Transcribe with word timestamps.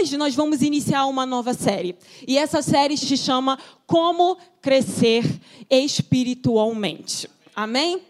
hoje 0.00 0.16
nós 0.16 0.34
vamos 0.34 0.62
iniciar 0.62 1.04
uma 1.06 1.26
nova 1.26 1.52
série. 1.52 1.94
E 2.26 2.38
essa 2.38 2.62
série 2.62 2.96
se 2.96 3.18
chama 3.18 3.58
Como 3.86 4.38
Crescer 4.62 5.24
Espiritualmente. 5.68 7.28
Amém? 7.54 8.00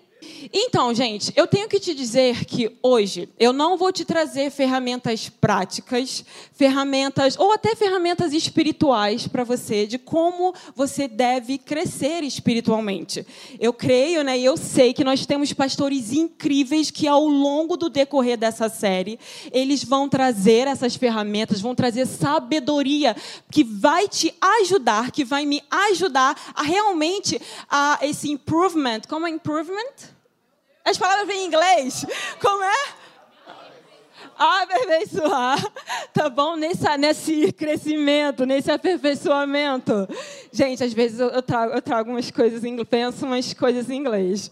Então, 0.53 0.93
gente, 0.95 1.33
eu 1.37 1.47
tenho 1.47 1.69
que 1.69 1.81
te 1.81 1.95
dizer 1.95 2.45
que 2.45 2.77
hoje 2.83 3.29
eu 3.39 3.53
não 3.53 3.77
vou 3.77 3.93
te 3.93 4.05
trazer 4.05 4.51
ferramentas 4.51 5.29
práticas, 5.29 6.25
ferramentas 6.53 7.39
ou 7.39 7.53
até 7.53 7.75
ferramentas 7.75 8.33
espirituais 8.33 9.27
para 9.27 9.45
você 9.45 9.87
de 9.87 9.99
como 9.99 10.55
você 10.75 11.09
deve 11.09 11.59
crescer 11.59 12.23
espiritualmente. 12.23 13.27
Eu 13.59 13.73
creio, 13.73 14.23
né, 14.23 14.39
e 14.39 14.45
eu 14.45 14.57
sei 14.57 14.93
que 14.93 15.05
nós 15.05 15.27
temos 15.27 15.53
pastores 15.53 16.13
incríveis 16.13 16.91
que 16.91 17.07
ao 17.07 17.27
longo 17.27 17.77
do 17.77 17.89
decorrer 17.89 18.37
dessa 18.37 18.69
série, 18.69 19.19
eles 19.53 19.85
vão 19.85 20.09
trazer 20.09 20.67
essas 20.67 20.97
ferramentas, 20.97 21.61
vão 21.61 21.75
trazer 21.75 22.07
sabedoria 22.07 23.17
que 23.51 23.65
vai 23.65 24.09
te 24.09 24.35
ajudar, 24.61 25.11
que 25.11 25.25
vai 25.25 25.47
me 25.47 25.63
ajudar 25.71 26.37
a 26.55 26.63
realmente 26.63 27.41
a 27.69 27.99
esse 28.03 28.31
improvement, 28.31 29.01
como 29.09 29.27
é 29.27 29.31
improvement? 29.31 30.10
As 30.85 30.99
palavras 30.99 31.27
vêm 31.27 31.45
em 31.45 31.47
inglês. 31.47 32.07
Como 32.41 32.63
é? 32.63 33.01
aperfeiçoar, 34.41 35.73
tá 36.15 36.31
bom? 36.31 36.57
Nesse, 36.57 36.97
nesse 36.97 37.53
crescimento, 37.53 38.47
nesse 38.47 38.71
aperfeiçoamento. 38.71 40.09
Gente, 40.51 40.83
às 40.83 40.95
vezes 40.95 41.21
eu 41.21 41.43
trago, 41.43 41.75
eu 41.75 41.83
trago 41.83 42.11
umas 42.11 42.31
coisas, 42.31 42.65
em, 42.65 42.83
penso 42.85 43.27
umas 43.27 43.53
coisas 43.53 43.91
em 43.91 43.97
inglês. 43.97 44.51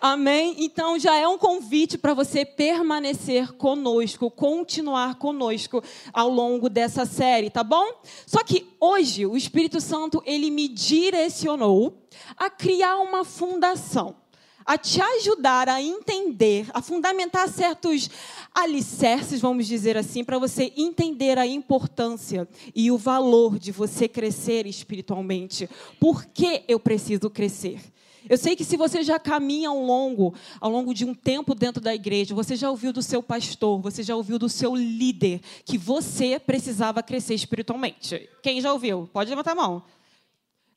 Amém? 0.00 0.56
Então 0.58 0.98
já 0.98 1.16
é 1.16 1.26
um 1.26 1.38
convite 1.38 1.96
para 1.96 2.12
você 2.12 2.44
permanecer 2.44 3.52
conosco, 3.52 4.30
continuar 4.30 5.14
conosco 5.14 5.82
ao 6.12 6.28
longo 6.28 6.68
dessa 6.68 7.06
série, 7.06 7.48
tá 7.48 7.64
bom? 7.64 7.86
Só 8.26 8.42
que 8.44 8.66
hoje 8.78 9.24
o 9.24 9.36
Espírito 9.36 9.80
Santo, 9.80 10.22
ele 10.26 10.50
me 10.50 10.68
direcionou 10.68 12.02
a 12.36 12.50
criar 12.50 12.98
uma 12.98 13.24
fundação 13.24 14.23
a 14.64 14.78
te 14.78 15.00
ajudar 15.00 15.68
a 15.68 15.82
entender, 15.82 16.66
a 16.72 16.80
fundamentar 16.80 17.48
certos 17.48 18.08
alicerces, 18.54 19.40
vamos 19.40 19.66
dizer 19.66 19.96
assim, 19.96 20.24
para 20.24 20.38
você 20.38 20.72
entender 20.76 21.38
a 21.38 21.46
importância 21.46 22.48
e 22.74 22.90
o 22.90 22.96
valor 22.96 23.58
de 23.58 23.72
você 23.72 24.08
crescer 24.08 24.66
espiritualmente. 24.66 25.68
Por 26.00 26.24
que 26.26 26.64
eu 26.66 26.80
preciso 26.80 27.28
crescer? 27.28 27.80
Eu 28.28 28.38
sei 28.38 28.56
que 28.56 28.64
se 28.64 28.76
você 28.76 29.02
já 29.02 29.18
caminha 29.18 29.68
ao 29.68 29.78
longo, 29.78 30.34
ao 30.58 30.70
longo 30.70 30.94
de 30.94 31.04
um 31.04 31.12
tempo 31.12 31.54
dentro 31.54 31.80
da 31.80 31.94
igreja, 31.94 32.34
você 32.34 32.56
já 32.56 32.70
ouviu 32.70 32.90
do 32.90 33.02
seu 33.02 33.22
pastor, 33.22 33.80
você 33.82 34.02
já 34.02 34.16
ouviu 34.16 34.38
do 34.38 34.48
seu 34.48 34.74
líder 34.74 35.42
que 35.64 35.76
você 35.76 36.38
precisava 36.38 37.02
crescer 37.02 37.34
espiritualmente. 37.34 38.28
Quem 38.42 38.62
já 38.62 38.72
ouviu? 38.72 39.10
Pode 39.12 39.28
levantar 39.28 39.52
a 39.52 39.56
mão. 39.56 39.82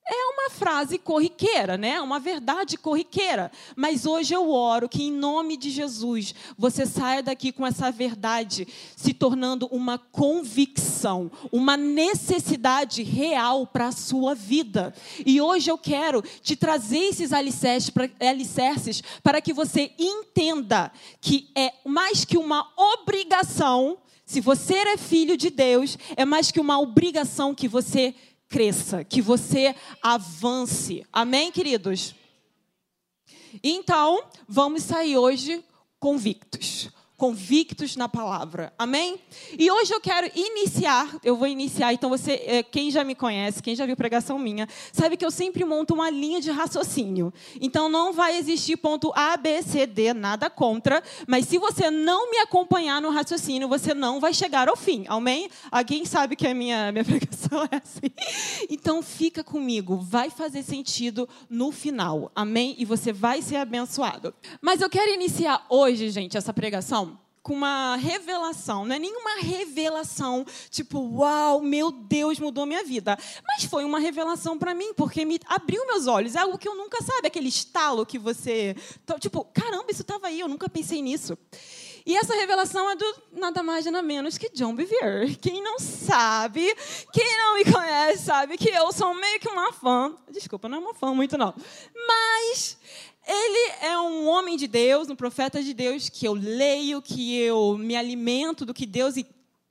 É 0.10 0.26
uma 0.34 0.50
frase 0.50 0.98
corriqueira, 0.98 1.78
né? 1.78 2.00
Uma 2.00 2.18
verdade 2.18 2.78
corriqueira. 2.78 3.52
Mas 3.76 4.06
hoje 4.06 4.34
eu 4.34 4.50
oro 4.50 4.88
que, 4.88 5.04
em 5.04 5.12
nome 5.12 5.58
de 5.58 5.70
Jesus, 5.70 6.34
você 6.58 6.86
saia 6.86 7.22
daqui 7.22 7.52
com 7.52 7.68
essa 7.68 7.92
verdade 7.92 8.66
se 8.96 9.14
tornando 9.14 9.68
uma 9.68 9.98
convicção, 9.98 11.30
uma 11.52 11.76
necessidade 11.76 13.04
real 13.04 13.68
para 13.68 13.88
a 13.88 13.92
sua 13.92 14.34
vida. 14.34 14.94
E 15.26 15.42
hoje 15.42 15.70
eu 15.70 15.78
quero 15.78 16.24
te 16.42 16.56
trazer 16.56 17.00
esses 17.00 17.34
alicerces 17.34 17.90
para, 17.90 18.10
alicerces 18.22 19.04
para 19.22 19.42
que 19.42 19.52
você 19.52 19.92
entenda 20.00 20.90
que 21.20 21.50
é 21.54 21.74
mais 21.86 22.24
que 22.24 22.38
uma 22.38 22.66
obrigação. 22.78 23.98
Se 24.26 24.40
você 24.40 24.76
é 24.76 24.98
filho 24.98 25.36
de 25.36 25.50
Deus, 25.50 25.98
é 26.16 26.24
mais 26.24 26.50
que 26.50 26.62
uma 26.62 26.80
obrigação 26.80 27.54
que 27.54 27.68
você 27.68 28.16
cresça, 28.50 29.04
que 29.04 29.22
você 29.22 29.76
avance. 30.02 31.06
Amém, 31.12 31.52
queridos? 31.52 32.16
Então, 33.64 34.24
vamos 34.48 34.84
sair 34.84 35.18
hoje 35.18 35.64
convictos 36.00 36.90
convictos 37.18 37.96
na 37.96 38.08
palavra. 38.08 38.72
Amém? 38.78 39.20
E 39.58 39.72
hoje 39.72 39.92
eu 39.92 40.00
quero 40.00 40.30
iniciar, 40.36 41.18
eu 41.24 41.36
vou 41.36 41.48
iniciar, 41.48 41.92
então 41.92 42.12
você, 42.12 42.44
é, 42.46 42.62
quem 42.62 42.92
já 42.92 43.04
me 43.04 43.16
conhece, 43.16 43.62
quem 43.62 43.76
já 43.76 43.88
viu 43.88 43.98
pregação 43.98 44.38
minha, 44.38 44.70
sabe 44.94 45.18
que 45.18 45.26
eu 45.26 45.32
sempre 45.32 45.66
monto 45.66 45.96
uma 45.96 46.12
linha 46.12 46.40
de 46.40 46.52
raciocínio. 46.52 47.34
Então 47.60 47.90
não 47.90 48.14
vai 48.14 48.38
existir 48.38 48.78
ponto 48.78 49.12
A, 49.16 49.36
B, 49.36 49.64
C, 49.64 49.88
D, 49.88 50.14
nada 50.14 50.48
contra, 50.48 51.02
mas 51.28 51.48
se 51.48 51.58
você 51.58 51.90
não 51.90 52.30
me 52.30 52.38
acompanhar 52.38 53.02
no 53.02 53.10
raciocínio, 53.10 53.68
você 53.68 53.96
não 53.96 54.20
vai 54.20 54.32
chegar 54.32 54.70
ao 54.70 54.78
fim. 54.78 55.06
Amém? 55.08 55.50
Alguém 55.72 56.06
sabe 56.06 56.36
que 56.36 56.46
a 56.46 56.54
minha, 56.54 56.92
minha 56.92 57.04
pregação 57.06 57.64
é 57.72 57.78
assim? 57.78 58.12
Então 58.70 59.02
fica 59.02 59.44
comigo, 59.44 59.98
vai 59.98 60.30
fazer 60.30 60.62
sentido 60.62 61.28
no 61.50 61.72
final. 61.72 62.32
Amém? 62.36 62.76
E 62.78 62.86
você 62.86 63.12
vai 63.12 63.42
ser 63.42 63.56
abençoado. 63.56 64.36
Mas 64.62 64.82
eu 64.82 64.90
quero 64.90 65.12
iniciar 65.12 65.66
hoje, 65.68 66.12
gente, 66.12 66.38
essa 66.38 66.54
pregação 66.54 67.07
com 67.48 67.54
uma 67.54 67.96
revelação, 67.96 68.84
não 68.84 68.94
é 68.94 69.00
nenhuma 69.00 69.40
revelação 69.40 70.46
tipo, 70.70 71.00
uau, 71.00 71.62
meu 71.62 71.92
Deus, 71.92 72.40
mudou 72.40 72.66
minha 72.66 72.84
vida. 72.84 73.18
Mas 73.48 73.64
foi 73.64 73.86
uma 73.86 74.00
revelação 74.00 74.60
para 74.60 74.76
mim, 74.76 74.94
porque 74.94 75.24
me 75.24 75.40
abriu 75.46 75.88
meus 75.88 76.08
olhos. 76.08 76.36
É 76.36 76.40
algo 76.40 76.58
que 76.58 76.68
eu 76.68 76.76
nunca 76.76 77.02
sabe, 77.02 77.28
aquele 77.28 77.48
estalo 77.48 78.06
que 78.06 78.20
você. 78.20 78.76
Tipo, 79.22 79.46
caramba, 79.46 79.86
isso 79.90 80.02
estava 80.02 80.28
aí, 80.28 80.42
eu 80.42 80.50
nunca 80.50 80.68
pensei 80.68 81.02
nisso. 81.02 81.38
E 82.06 82.18
essa 82.18 82.36
revelação 82.36 82.90
é 82.90 82.98
do 82.98 83.16
nada 83.32 83.64
mais 83.64 83.86
nada 83.86 84.02
menos 84.02 84.38
que 84.38 84.50
John 84.50 84.76
Bevere. 84.76 85.34
Quem 85.38 85.64
não 85.64 85.80
sabe, 85.80 86.76
quem 87.14 87.38
não 87.38 87.56
me 87.56 87.72
conhece, 87.72 88.26
sabe 88.26 88.58
que 88.58 88.70
eu 88.70 88.92
sou 88.92 89.14
meio 89.14 89.40
que 89.40 89.48
uma 89.48 89.72
fã. 89.72 90.14
Desculpa, 90.30 90.68
não 90.68 90.80
é 90.80 90.82
uma 90.82 90.94
fã 90.94 91.14
muito, 91.14 91.38
não. 91.38 91.54
Mas 91.96 92.78
ele 93.28 93.72
é 93.82 94.00
um 94.00 94.28
homem 94.28 94.56
de 94.56 94.68
Deus, 94.68 95.10
um 95.10 95.16
profeta 95.16 95.62
de 95.62 95.74
Deus 95.74 96.10
que 96.10 96.26
eu 96.26 96.34
leio, 96.34 97.02
que 97.02 97.38
eu 97.38 97.78
me 97.78 97.96
alimento 97.96 98.66
do 98.66 98.74
que 98.74 98.86
Deus 98.86 99.16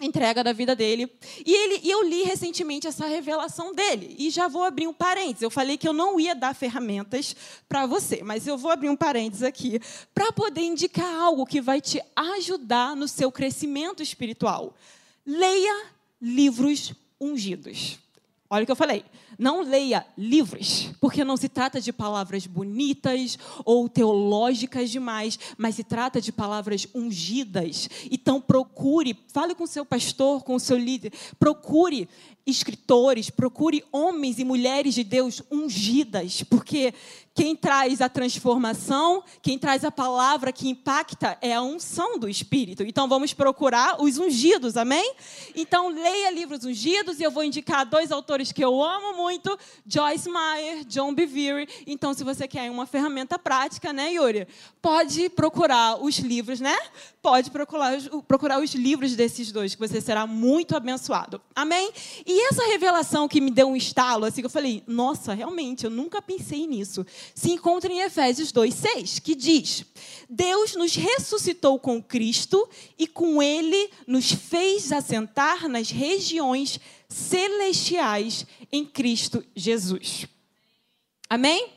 entrega 0.00 0.44
da 0.44 0.52
vida 0.52 0.76
dele. 0.76 1.10
E, 1.44 1.54
ele, 1.54 1.90
eu 1.90 2.02
li 2.02 2.22
recentemente 2.22 2.86
essa 2.86 3.06
revelação 3.06 3.74
dele. 3.74 4.14
E 4.18 4.30
já 4.30 4.46
vou 4.46 4.62
abrir 4.62 4.86
um 4.86 4.92
parênteses. 4.92 5.42
Eu 5.42 5.50
falei 5.50 5.76
que 5.78 5.88
eu 5.88 5.92
não 5.92 6.20
ia 6.20 6.34
dar 6.34 6.54
ferramentas 6.54 7.34
para 7.68 7.86
você, 7.86 8.22
mas 8.22 8.46
eu 8.46 8.58
vou 8.58 8.70
abrir 8.70 8.90
um 8.90 8.96
parênteses 8.96 9.42
aqui 9.42 9.80
para 10.14 10.30
poder 10.32 10.62
indicar 10.62 11.14
algo 11.14 11.46
que 11.46 11.60
vai 11.60 11.80
te 11.80 12.02
ajudar 12.14 12.94
no 12.94 13.08
seu 13.08 13.32
crescimento 13.32 14.02
espiritual. 14.02 14.74
Leia 15.24 15.86
livros 16.20 16.92
ungidos. 17.20 17.98
Olha 18.48 18.62
o 18.62 18.66
que 18.66 18.72
eu 18.72 18.76
falei. 18.76 19.04
Não 19.38 19.62
leia 19.62 20.06
livros, 20.16 20.90
porque 21.00 21.24
não 21.24 21.36
se 21.36 21.48
trata 21.48 21.80
de 21.80 21.92
palavras 21.92 22.46
bonitas 22.46 23.38
ou 23.64 23.88
teológicas 23.88 24.90
demais, 24.90 25.38
mas 25.58 25.74
se 25.74 25.84
trata 25.84 26.20
de 26.20 26.32
palavras 26.32 26.86
ungidas. 26.94 27.88
Então 28.10 28.40
procure, 28.40 29.18
fale 29.32 29.54
com 29.54 29.66
seu 29.66 29.84
pastor, 29.84 30.44
com 30.44 30.54
o 30.54 30.60
seu 30.60 30.78
líder, 30.78 31.12
procure 31.38 32.08
escritores, 32.46 33.28
procure 33.28 33.84
homens 33.90 34.38
e 34.38 34.44
mulheres 34.44 34.94
de 34.94 35.02
Deus 35.02 35.42
ungidas, 35.50 36.44
porque 36.44 36.94
quem 37.36 37.54
traz 37.54 38.00
a 38.00 38.08
transformação, 38.08 39.22
quem 39.42 39.58
traz 39.58 39.84
a 39.84 39.92
palavra 39.92 40.50
que 40.50 40.70
impacta 40.70 41.36
é 41.42 41.52
a 41.54 41.60
unção 41.60 42.18
do 42.18 42.30
Espírito. 42.30 42.82
Então 42.82 43.06
vamos 43.06 43.34
procurar 43.34 44.02
os 44.02 44.16
ungidos, 44.16 44.74
amém? 44.74 45.14
Então 45.54 45.90
leia 45.90 46.30
livros 46.30 46.64
ungidos 46.64 47.20
e 47.20 47.22
eu 47.22 47.30
vou 47.30 47.44
indicar 47.44 47.84
dois 47.84 48.10
autores 48.10 48.52
que 48.52 48.64
eu 48.64 48.82
amo 48.82 49.18
muito, 49.18 49.56
Joyce 49.86 50.30
Meyer, 50.30 50.82
John 50.86 51.12
Bevere. 51.12 51.68
Então 51.86 52.14
se 52.14 52.24
você 52.24 52.48
quer 52.48 52.70
uma 52.70 52.86
ferramenta 52.86 53.38
prática, 53.38 53.92
né, 53.92 54.14
Yuri? 54.14 54.48
Pode 54.80 55.28
procurar 55.28 56.02
os 56.02 56.18
livros, 56.18 56.58
né? 56.58 56.76
Pode 57.20 57.50
procurar, 57.50 58.00
procurar 58.26 58.62
os 58.62 58.74
livros 58.74 59.14
desses 59.14 59.52
dois, 59.52 59.74
que 59.74 59.86
você 59.86 60.00
será 60.00 60.26
muito 60.26 60.74
abençoado. 60.74 61.38
Amém? 61.54 61.92
E 62.24 62.48
essa 62.48 62.64
revelação 62.64 63.28
que 63.28 63.42
me 63.42 63.50
deu 63.50 63.68
um 63.68 63.76
estalo, 63.76 64.24
assim, 64.24 64.40
que 64.40 64.46
eu 64.46 64.50
falei, 64.50 64.82
nossa, 64.86 65.34
realmente, 65.34 65.84
eu 65.84 65.90
nunca 65.90 66.22
pensei 66.22 66.66
nisso 66.66 67.04
se 67.34 67.50
encontra 67.50 67.92
em 67.92 68.00
Efésios 68.00 68.52
2:6, 68.52 69.20
que 69.20 69.34
diz: 69.34 69.84
Deus 70.28 70.74
nos 70.74 70.94
ressuscitou 70.94 71.78
com 71.78 72.02
Cristo 72.02 72.68
e 72.98 73.06
com 73.06 73.42
ele 73.42 73.90
nos 74.06 74.32
fez 74.32 74.92
assentar 74.92 75.68
nas 75.68 75.90
regiões 75.90 76.80
celestiais 77.08 78.46
em 78.72 78.84
Cristo 78.84 79.44
Jesus. 79.54 80.26
Amém? 81.28 81.72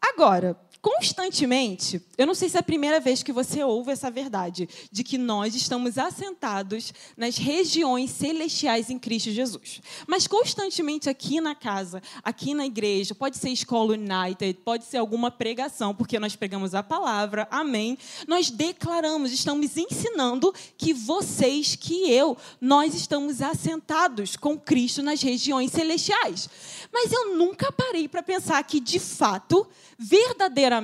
Agora, 0.00 0.58
constantemente, 0.86 2.00
eu 2.16 2.28
não 2.28 2.34
sei 2.34 2.48
se 2.48 2.56
é 2.56 2.60
a 2.60 2.62
primeira 2.62 3.00
vez 3.00 3.20
que 3.20 3.32
você 3.32 3.60
ouve 3.64 3.90
essa 3.90 4.08
verdade, 4.08 4.68
de 4.92 5.02
que 5.02 5.18
nós 5.18 5.56
estamos 5.56 5.98
assentados 5.98 6.94
nas 7.16 7.36
regiões 7.36 8.12
celestiais 8.12 8.88
em 8.88 8.96
Cristo 8.96 9.32
Jesus. 9.32 9.80
Mas 10.06 10.28
constantemente 10.28 11.10
aqui 11.10 11.40
na 11.40 11.56
casa, 11.56 12.00
aqui 12.22 12.54
na 12.54 12.64
igreja, 12.64 13.16
pode 13.16 13.36
ser 13.36 13.50
escola 13.50 13.94
United, 13.94 14.60
pode 14.64 14.84
ser 14.84 14.98
alguma 14.98 15.28
pregação, 15.28 15.92
porque 15.92 16.20
nós 16.20 16.36
pregamos 16.36 16.72
a 16.72 16.84
palavra, 16.84 17.48
amém. 17.50 17.98
Nós 18.28 18.48
declaramos, 18.48 19.32
estamos 19.32 19.76
ensinando 19.76 20.54
que 20.78 20.92
vocês, 20.94 21.74
que 21.74 22.12
eu, 22.12 22.36
nós 22.60 22.94
estamos 22.94 23.42
assentados 23.42 24.36
com 24.36 24.56
Cristo 24.56 25.02
nas 25.02 25.20
regiões 25.20 25.72
celestiais. 25.72 26.48
Mas 26.92 27.10
eu 27.10 27.36
nunca 27.36 27.72
parei 27.72 28.06
para 28.06 28.22
pensar 28.22 28.62
que, 28.62 28.78
de 28.78 29.00
fato, 29.00 29.66
verdadeiramente, 29.98 30.75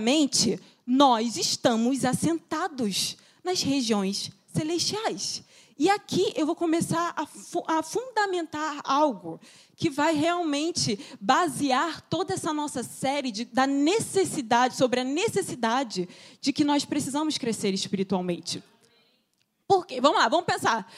nós 0.87 1.37
estamos 1.37 2.05
assentados 2.05 3.17
nas 3.43 3.63
regiões 3.63 4.31
celestiais. 4.55 5.43
E 5.79 5.91
aqui 5.91 6.33
eu 6.37 6.47
vou 6.47 6.55
começar 6.55 7.13
a, 7.17 7.27
fu 7.27 7.65
a, 7.67 7.83
fundamentar 7.83 8.81
algo 8.85 9.41
que 9.75 9.91
vai 9.91 10.15
realmente 10.15 10.99
basear 11.21 12.01
toda 12.03 12.35
essa 12.35 12.53
nossa 12.53 12.83
série 12.83 13.33
de, 13.33 13.45
da 13.47 13.67
necessidade, 13.67 14.77
sobre 14.77 15.01
a 15.01 15.05
necessidade 15.05 16.09
de 16.41 16.53
que 16.53 16.63
nós 16.63 16.85
precisamos 16.85 17.39
crescer 17.39 17.75
espiritualmente. 17.75 18.63
Por 19.67 19.87
quê? 19.87 20.01
Vamos 20.01 20.19
lá, 20.19 20.29
vamos 20.29 20.47
pensar. 20.47 20.89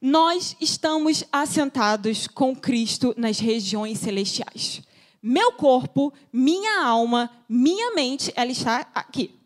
Nós 0.00 0.56
estamos 0.60 1.24
assentados 1.32 2.26
com 2.26 2.54
Cristo 2.54 3.14
nas 3.16 3.38
regiões 3.38 3.98
celestiais. 3.98 4.82
Meu 5.22 5.52
corpo, 5.52 6.12
minha 6.32 6.84
alma, 6.84 7.30
minha 7.48 7.92
mente, 7.94 8.32
ela 8.36 8.50
está 8.50 8.86
aqui. 8.94 9.38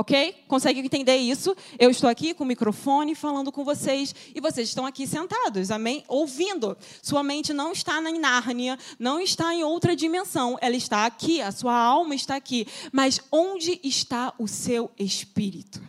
Ok? 0.00 0.44
Consegue 0.48 0.80
entender 0.80 1.18
isso? 1.18 1.54
Eu 1.78 1.90
estou 1.90 2.08
aqui 2.08 2.32
com 2.32 2.42
o 2.42 2.46
microfone 2.46 3.14
falando 3.14 3.52
com 3.52 3.62
vocês 3.62 4.14
e 4.34 4.40
vocês 4.40 4.68
estão 4.68 4.86
aqui 4.86 5.06
sentados, 5.06 5.70
amém? 5.70 6.02
Ouvindo. 6.08 6.74
Sua 7.02 7.22
mente 7.22 7.52
não 7.52 7.72
está 7.72 8.00
na 8.00 8.10
Nárnia, 8.10 8.78
não 8.98 9.20
está 9.20 9.54
em 9.54 9.62
outra 9.62 9.94
dimensão, 9.94 10.56
ela 10.62 10.74
está 10.74 11.04
aqui, 11.04 11.42
a 11.42 11.52
sua 11.52 11.74
alma 11.74 12.14
está 12.14 12.34
aqui. 12.34 12.66
Mas 12.90 13.20
onde 13.30 13.78
está 13.84 14.32
o 14.38 14.48
seu 14.48 14.90
espírito? 14.98 15.82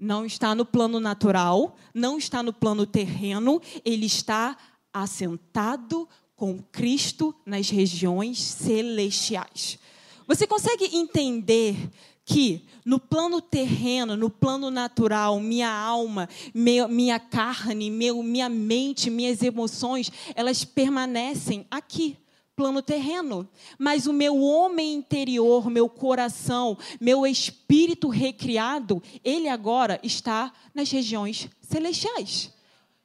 Não 0.00 0.26
está 0.26 0.52
no 0.52 0.64
plano 0.64 0.98
natural, 0.98 1.76
não 1.94 2.18
está 2.18 2.42
no 2.42 2.52
plano 2.52 2.84
terreno, 2.84 3.62
ele 3.84 4.06
está 4.06 4.56
assentado 4.92 6.08
com 6.36 6.58
Cristo 6.72 7.34
nas 7.46 7.68
regiões 7.68 8.40
celestiais. 8.40 9.78
Você 10.26 10.46
consegue 10.46 10.96
entender 10.96 11.76
que 12.24 12.66
no 12.84 12.98
plano 12.98 13.40
terreno, 13.40 14.16
no 14.16 14.30
plano 14.30 14.70
natural, 14.70 15.38
minha 15.40 15.70
alma, 15.70 16.28
meu, 16.54 16.88
minha 16.88 17.20
carne, 17.20 17.90
meu, 17.90 18.22
minha 18.22 18.48
mente, 18.48 19.10
minhas 19.10 19.42
emoções, 19.42 20.10
elas 20.34 20.64
permanecem 20.64 21.66
aqui, 21.70 22.16
plano 22.56 22.80
terreno. 22.80 23.46
Mas 23.78 24.06
o 24.06 24.12
meu 24.12 24.40
homem 24.40 24.94
interior, 24.94 25.68
meu 25.68 25.88
coração, 25.88 26.78
meu 26.98 27.26
espírito 27.26 28.08
recriado, 28.08 29.02
ele 29.22 29.48
agora 29.48 30.00
está 30.02 30.52
nas 30.74 30.90
regiões 30.90 31.48
celestiais. 31.60 32.54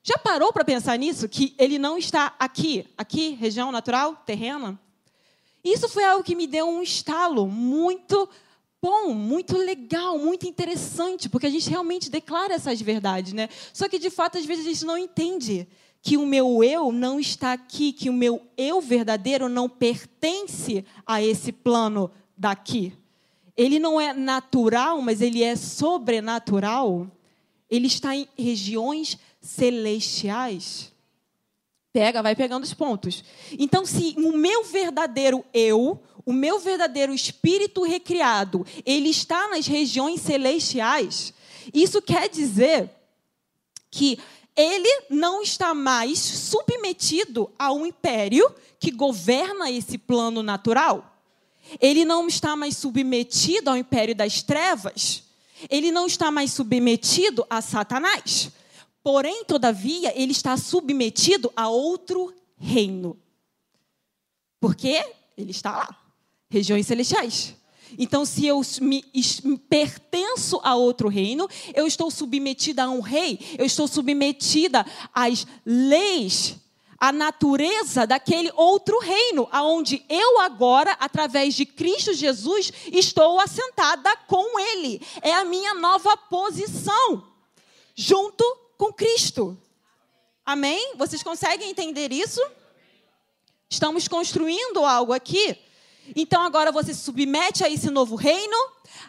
Já 0.01 0.17
parou 0.17 0.53
para 0.53 0.63
pensar 0.63 0.97
nisso? 0.97 1.27
Que 1.27 1.53
ele 1.57 1.77
não 1.77 1.97
está 1.97 2.33
aqui, 2.39 2.87
aqui, 2.97 3.31
região 3.31 3.71
natural, 3.71 4.15
terrena? 4.25 4.79
Isso 5.63 5.89
foi 5.89 6.03
algo 6.05 6.23
que 6.23 6.35
me 6.35 6.47
deu 6.47 6.67
um 6.67 6.81
estalo 6.81 7.47
muito 7.47 8.29
bom, 8.81 9.13
muito 9.13 9.57
legal, 9.57 10.17
muito 10.17 10.47
interessante, 10.47 11.27
porque 11.27 11.47
a 11.47 11.49
gente 11.49 11.69
realmente 11.69 12.09
declara 12.09 12.53
essas 12.53 12.81
verdades, 12.81 13.33
né? 13.33 13.49
Só 13.73 13.89
que 13.89 13.99
de 13.99 14.09
fato 14.09 14.37
às 14.37 14.45
vezes 14.45 14.65
a 14.65 14.69
gente 14.69 14.85
não 14.85 14.97
entende 14.97 15.67
que 16.01 16.15
o 16.15 16.25
meu 16.25 16.63
eu 16.63 16.91
não 16.91 17.19
está 17.19 17.51
aqui, 17.51 17.91
que 17.91 18.09
o 18.09 18.13
meu 18.13 18.41
eu 18.57 18.79
verdadeiro 18.79 19.49
não 19.49 19.67
pertence 19.67 20.85
a 21.05 21.21
esse 21.21 21.51
plano 21.51 22.09
daqui. 22.37 22.93
Ele 23.57 23.79
não 23.79 23.99
é 23.99 24.13
natural, 24.13 25.01
mas 25.01 25.21
ele 25.21 25.43
é 25.43 25.57
sobrenatural. 25.57 27.11
Ele 27.69 27.87
está 27.87 28.15
em 28.15 28.25
regiões 28.37 29.17
celestiais. 29.49 30.91
Pega, 31.91 32.21
vai 32.21 32.35
pegando 32.35 32.63
os 32.63 32.73
pontos. 32.73 33.23
Então, 33.57 33.85
se 33.85 34.13
o 34.17 34.31
meu 34.31 34.63
verdadeiro 34.63 35.43
eu, 35.53 36.01
o 36.25 36.31
meu 36.31 36.59
verdadeiro 36.59 37.13
espírito 37.13 37.83
recriado, 37.83 38.65
ele 38.85 39.09
está 39.09 39.47
nas 39.49 39.65
regiões 39.65 40.21
celestiais, 40.21 41.33
isso 41.73 42.01
quer 42.01 42.29
dizer 42.29 42.91
que 43.89 44.19
ele 44.55 45.03
não 45.09 45.41
está 45.41 45.73
mais 45.73 46.19
submetido 46.19 47.49
a 47.57 47.71
um 47.71 47.85
império 47.85 48.53
que 48.79 48.91
governa 48.91 49.71
esse 49.71 49.97
plano 49.97 50.43
natural. 50.43 51.17
Ele 51.79 52.05
não 52.05 52.27
está 52.27 52.55
mais 52.55 52.77
submetido 52.77 53.69
ao 53.69 53.77
império 53.77 54.15
das 54.15 54.41
trevas. 54.41 55.23
Ele 55.69 55.91
não 55.91 56.05
está 56.05 56.31
mais 56.31 56.51
submetido 56.53 57.45
a 57.49 57.61
Satanás. 57.61 58.51
Porém, 59.03 59.43
todavia, 59.45 60.13
ele 60.19 60.31
está 60.31 60.57
submetido 60.57 61.51
a 61.55 61.69
outro 61.69 62.33
reino. 62.57 63.17
Porque 64.59 65.03
ele 65.37 65.51
está 65.51 65.71
lá 65.71 65.99
regiões 66.49 66.85
celestiais. 66.87 67.55
Então, 67.97 68.25
se 68.25 68.45
eu 68.45 68.61
me, 68.81 69.03
pertenço 69.69 70.59
a 70.63 70.75
outro 70.75 71.07
reino, 71.07 71.47
eu 71.73 71.87
estou 71.87 72.11
submetida 72.11 72.83
a 72.83 72.89
um 72.89 72.99
rei, 72.99 73.39
eu 73.57 73.65
estou 73.65 73.87
submetida 73.87 74.85
às 75.13 75.47
leis, 75.65 76.55
à 76.99 77.11
natureza 77.11 78.05
daquele 78.05 78.51
outro 78.55 78.99
reino, 78.99 79.47
aonde 79.51 80.03
eu 80.09 80.39
agora, 80.41 80.91
através 80.99 81.55
de 81.55 81.65
Cristo 81.65 82.13
Jesus, 82.13 82.71
estou 82.91 83.39
assentada 83.39 84.15
com 84.27 84.59
ele. 84.59 85.01
É 85.21 85.33
a 85.33 85.45
minha 85.45 85.73
nova 85.73 86.15
posição, 86.17 87.23
junto 87.95 88.43
com 88.79 88.91
Cristo. 88.91 89.55
Amém? 90.43 90.95
Vocês 90.95 91.21
conseguem 91.21 91.69
entender 91.69 92.11
isso? 92.11 92.41
Estamos 93.69 94.07
construindo 94.07 94.83
algo 94.83 95.13
aqui 95.13 95.55
então 96.15 96.41
agora 96.41 96.71
você 96.71 96.93
se 96.93 97.01
submete 97.01 97.63
a 97.63 97.69
esse 97.69 97.89
novo 97.89 98.15
reino, 98.15 98.55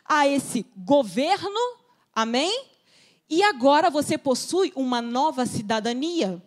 a 0.04 0.26
esse 0.26 0.66
governo, 0.76 1.58
amém? 2.14 2.66
E 3.28 3.42
agora 3.42 3.90
você 3.90 4.18
possui 4.18 4.72
uma 4.74 5.00
nova 5.00 5.46
cidadania. 5.46 6.42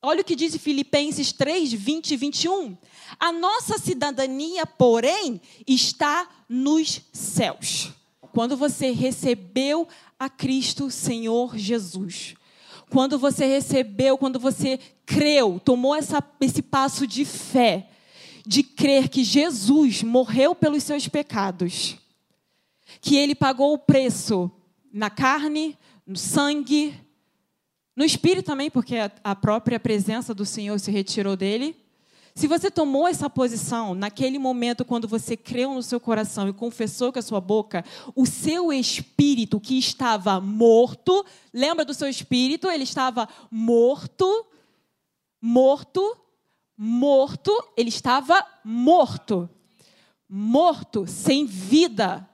Olha 0.00 0.20
o 0.20 0.24
que 0.24 0.36
diz 0.36 0.54
Filipenses 0.56 1.32
3, 1.32 1.72
20 1.72 2.10
e 2.12 2.16
21. 2.16 2.76
A 3.18 3.32
nossa 3.32 3.78
cidadania, 3.78 4.64
porém, 4.64 5.40
está 5.66 6.28
nos 6.48 7.00
céus. 7.12 7.90
Quando 8.32 8.56
você 8.56 8.90
recebeu 8.90 9.86
a 10.18 10.28
Cristo 10.28 10.90
Senhor 10.90 11.56
Jesus, 11.56 12.34
quando 12.90 13.18
você 13.18 13.46
recebeu, 13.46 14.16
quando 14.16 14.38
você 14.38 14.78
creu, 15.04 15.60
tomou 15.64 15.94
essa, 15.94 16.22
esse 16.40 16.62
passo 16.62 17.06
de 17.06 17.24
fé, 17.24 17.88
de 18.46 18.62
crer 18.62 19.08
que 19.08 19.22
Jesus 19.22 20.02
morreu 20.02 20.54
pelos 20.54 20.82
seus 20.82 21.06
pecados, 21.06 21.96
que 23.00 23.16
ele 23.16 23.34
pagou 23.34 23.74
o 23.74 23.78
preço 23.78 24.50
na 24.92 25.10
carne, 25.10 25.76
no 26.06 26.16
sangue, 26.16 26.94
no 27.94 28.04
espírito 28.04 28.46
também, 28.46 28.70
porque 28.70 28.96
a 29.22 29.36
própria 29.36 29.78
presença 29.78 30.32
do 30.32 30.46
Senhor 30.46 30.78
se 30.78 30.90
retirou 30.90 31.36
dele. 31.36 31.76
Se 32.34 32.46
você 32.46 32.70
tomou 32.70 33.08
essa 33.08 33.28
posição 33.28 33.94
naquele 33.94 34.38
momento 34.38 34.84
quando 34.84 35.08
você 35.08 35.36
creu 35.36 35.74
no 35.74 35.82
seu 35.82 35.98
coração 35.98 36.48
e 36.48 36.52
confessou 36.52 37.12
com 37.12 37.18
a 37.18 37.22
sua 37.22 37.40
boca, 37.40 37.84
o 38.14 38.24
seu 38.26 38.72
espírito 38.72 39.58
que 39.58 39.78
estava 39.78 40.40
morto, 40.40 41.24
lembra 41.52 41.84
do 41.84 41.94
seu 41.94 42.08
espírito? 42.08 42.68
Ele 42.68 42.84
estava 42.84 43.28
morto, 43.50 44.46
morto, 45.40 46.16
morto, 46.76 47.52
ele 47.76 47.88
estava 47.88 48.44
morto. 48.64 49.48
Morto, 50.28 51.06
sem 51.06 51.46
vida, 51.46 52.28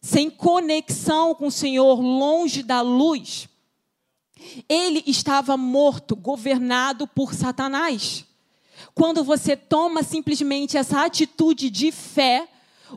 sem 0.00 0.30
conexão 0.30 1.34
com 1.34 1.48
o 1.48 1.52
Senhor, 1.52 2.00
longe 2.00 2.62
da 2.62 2.80
luz. 2.80 3.48
Ele 4.68 5.02
estava 5.06 5.56
morto, 5.56 6.16
governado 6.16 7.06
por 7.06 7.34
Satanás. 7.34 8.24
Quando 8.94 9.24
você 9.24 9.56
toma 9.56 10.02
simplesmente 10.02 10.76
essa 10.76 11.04
atitude 11.04 11.70
de 11.70 11.90
fé, 11.90 12.46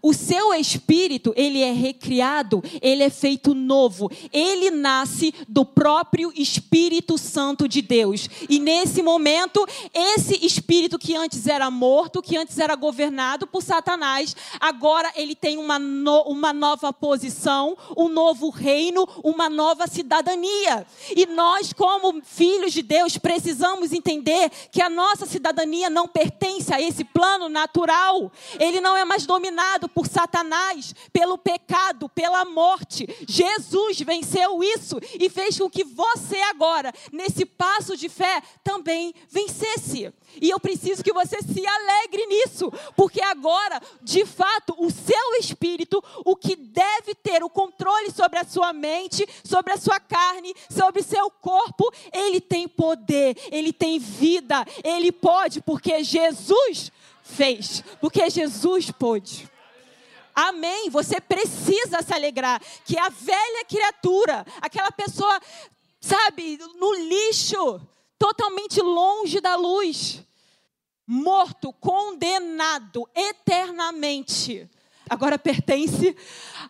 o 0.02 0.14
seu 0.14 0.54
espírito, 0.54 1.34
ele 1.36 1.62
é 1.62 1.72
recriado, 1.72 2.64
ele 2.82 3.04
é 3.04 3.10
feito 3.10 3.54
novo. 3.54 4.10
Ele 4.32 4.72
nasce 4.72 5.34
do 5.48 5.66
próprio 5.66 6.32
Espírito 6.36 7.18
Santo 7.18 7.68
de 7.68 7.82
Deus. 7.82 8.30
E 8.50 8.60
nesse 8.60 9.02
momento, 9.02 9.66
esse 9.94 10.46
espírito 10.46 11.00
que 11.00 11.16
antes 11.16 11.48
era 11.48 11.70
morto, 11.70 12.22
que 12.22 12.38
antes 12.38 12.58
era 12.60 12.76
governado 12.76 13.48
por 13.48 13.62
Satanás, 13.62 14.36
agora 14.60 15.12
ele 15.16 15.36
tem 15.36 15.58
uma, 15.58 15.80
no, 15.80 16.22
uma 16.24 16.54
nova 16.54 16.92
posição, 16.92 17.78
um 17.98 18.08
novo 18.08 18.50
reino, 18.50 19.08
uma 19.24 19.50
nova 19.50 19.88
cidadania. 19.88 20.86
E 21.16 21.26
nós, 21.26 21.74
como 21.74 22.22
filhos 22.24 22.74
de 22.74 22.82
Deus, 22.82 23.18
precisamos 23.18 23.92
entender 23.92 24.52
que 24.72 24.82
a 24.82 24.90
nossa 24.90 25.26
cidadania 25.26 25.90
não 25.90 26.08
pertence 26.08 26.74
a 26.74 26.82
esse 26.82 27.04
plano 27.04 27.50
natural. 27.50 28.32
Ele 28.60 28.80
não 28.82 28.96
é 28.96 29.06
mais 29.06 29.26
dominado 29.26 29.85
por 29.88 30.08
Satanás, 30.08 30.94
pelo 31.12 31.38
pecado, 31.38 32.10
pela 32.10 32.46
morte. 32.46 33.08
Jesus 33.28 34.00
venceu 34.02 34.64
isso 34.64 35.00
e 35.20 35.30
fez 35.30 35.58
com 35.58 35.70
que 35.70 35.84
você 35.84 36.38
agora, 36.42 36.94
nesse 37.12 37.46
passo 37.46 37.96
de 37.98 38.10
fé, 38.10 38.42
também 38.64 39.14
vencesse. 39.30 40.14
E 40.42 40.50
eu 40.50 40.60
preciso 40.60 41.04
que 41.04 41.14
você 41.14 41.42
se 41.42 41.66
alegre 41.66 42.26
nisso, 42.26 42.72
porque 42.96 43.22
agora, 43.22 43.82
de 44.02 44.26
fato, 44.26 44.76
o 44.78 44.90
seu 44.90 45.36
espírito, 45.40 46.04
o 46.26 46.36
que 46.36 46.56
deve 46.56 47.16
ter 47.16 47.44
o 47.44 47.50
controle 47.50 48.12
sobre 48.12 48.40
a 48.40 48.44
sua 48.44 48.74
mente, 48.74 49.28
sobre 49.44 49.74
a 49.74 49.78
sua 49.78 50.00
carne, 50.00 50.54
sobre 50.70 51.04
seu 51.04 51.30
corpo, 51.30 51.92
ele 52.12 52.42
tem 52.42 52.68
poder, 52.68 53.38
ele 53.52 53.72
tem 53.72 54.00
vida, 54.00 54.66
ele 54.84 55.12
pode, 55.12 55.62
porque 55.62 56.04
Jesus 56.04 56.92
fez, 57.24 57.84
porque 58.00 58.30
Jesus 58.30 58.92
pôde. 58.92 59.50
Amém. 60.36 60.90
Você 60.90 61.22
precisa 61.22 62.02
se 62.02 62.14
alegrar 62.14 62.62
que 62.84 62.98
a 63.00 63.08
velha 63.08 63.66
criatura, 63.66 64.46
aquela 64.62 64.92
pessoa, 64.92 65.40
sabe, 66.02 66.60
no 66.78 66.94
lixo, 66.94 67.82
totalmente 68.20 68.82
longe 68.82 69.40
da 69.40 69.56
luz, 69.56 70.22
morto, 71.08 71.72
condenado 71.74 73.08
eternamente, 73.16 74.70
agora 75.10 75.38
pertence 75.38 76.16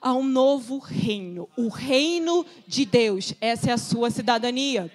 a 0.01 0.13
um 0.13 0.23
novo 0.23 0.77
reino, 0.77 1.49
o 1.57 1.69
reino 1.69 2.45
de 2.67 2.85
Deus. 2.85 3.33
Essa 3.41 3.71
é 3.71 3.73
a 3.73 3.77
sua 3.77 4.11
cidadania. 4.11 4.91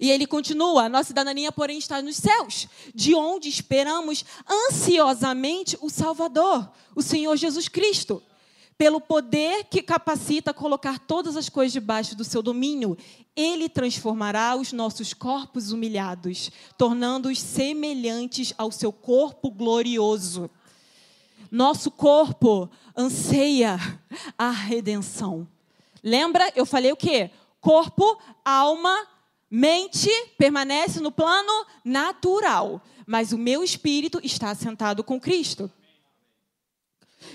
E 0.00 0.10
ele 0.10 0.26
continua: 0.26 0.88
nossa 0.88 1.08
cidadania, 1.08 1.52
porém, 1.52 1.78
está 1.78 2.00
nos 2.00 2.16
céus, 2.16 2.68
de 2.94 3.14
onde 3.14 3.48
esperamos 3.48 4.24
ansiosamente 4.48 5.76
o 5.80 5.88
Salvador, 5.88 6.70
o 6.94 7.02
Senhor 7.02 7.36
Jesus 7.36 7.68
Cristo. 7.68 8.22
Pelo 8.78 9.00
poder 9.00 9.64
que 9.64 9.82
capacita 9.82 10.50
a 10.50 10.54
colocar 10.54 10.98
todas 10.98 11.36
as 11.36 11.48
coisas 11.48 11.72
debaixo 11.72 12.16
do 12.16 12.24
seu 12.24 12.42
domínio, 12.42 12.96
ele 13.36 13.68
transformará 13.68 14.56
os 14.56 14.72
nossos 14.72 15.14
corpos 15.14 15.72
humilhados, 15.72 16.50
tornando-os 16.76 17.38
semelhantes 17.38 18.52
ao 18.58 18.72
seu 18.72 18.92
corpo 18.92 19.50
glorioso. 19.50 20.50
Nosso 21.50 21.90
corpo 21.90 22.68
anseia 22.96 23.78
a 24.36 24.50
redenção. 24.50 25.46
Lembra? 26.02 26.50
Eu 26.56 26.66
falei 26.66 26.90
o 26.90 26.96
quê? 26.96 27.30
Corpo, 27.60 28.18
alma 28.44 29.06
Mente 29.54 30.08
permanece 30.38 30.98
no 30.98 31.12
plano 31.12 31.66
natural, 31.84 32.82
mas 33.06 33.32
o 33.32 33.38
meu 33.38 33.62
espírito 33.62 34.18
está 34.24 34.48
assentado 34.48 35.04
com 35.04 35.20
Cristo. 35.20 35.70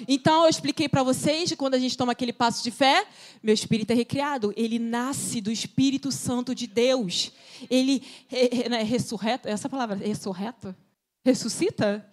Então 0.08 0.42
eu 0.42 0.50
expliquei 0.50 0.90
para 0.90 1.04
vocês 1.04 1.52
que 1.52 1.56
quando 1.56 1.76
a 1.76 1.80
gente 1.80 1.96
toma 1.96 2.14
aquele 2.14 2.34
passo 2.34 2.64
de 2.64 2.72
fé, 2.72 3.06
meu 3.44 3.54
espírito 3.54 3.92
é 3.92 3.94
recriado, 3.94 4.52
ele 4.58 4.80
nasce 4.80 5.40
do 5.40 5.52
Espírito 5.52 6.12
Santo 6.12 6.56
de 6.56 6.66
Deus. 6.66 7.32
Ele 7.70 8.02
é, 8.32 8.74
é, 8.76 8.80
é 8.80 8.84
ressurreto, 8.84 9.48
essa 9.48 9.70
palavra, 9.70 9.96
ressurreto? 9.96 10.76
Ressuscita? 11.24 12.04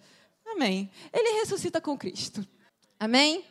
Amém. 0.45 0.87
Ele 1.11 1.39
ressuscita 1.39 1.81
com 1.81 1.97
Cristo. 1.97 2.47
Amém? 2.99 3.43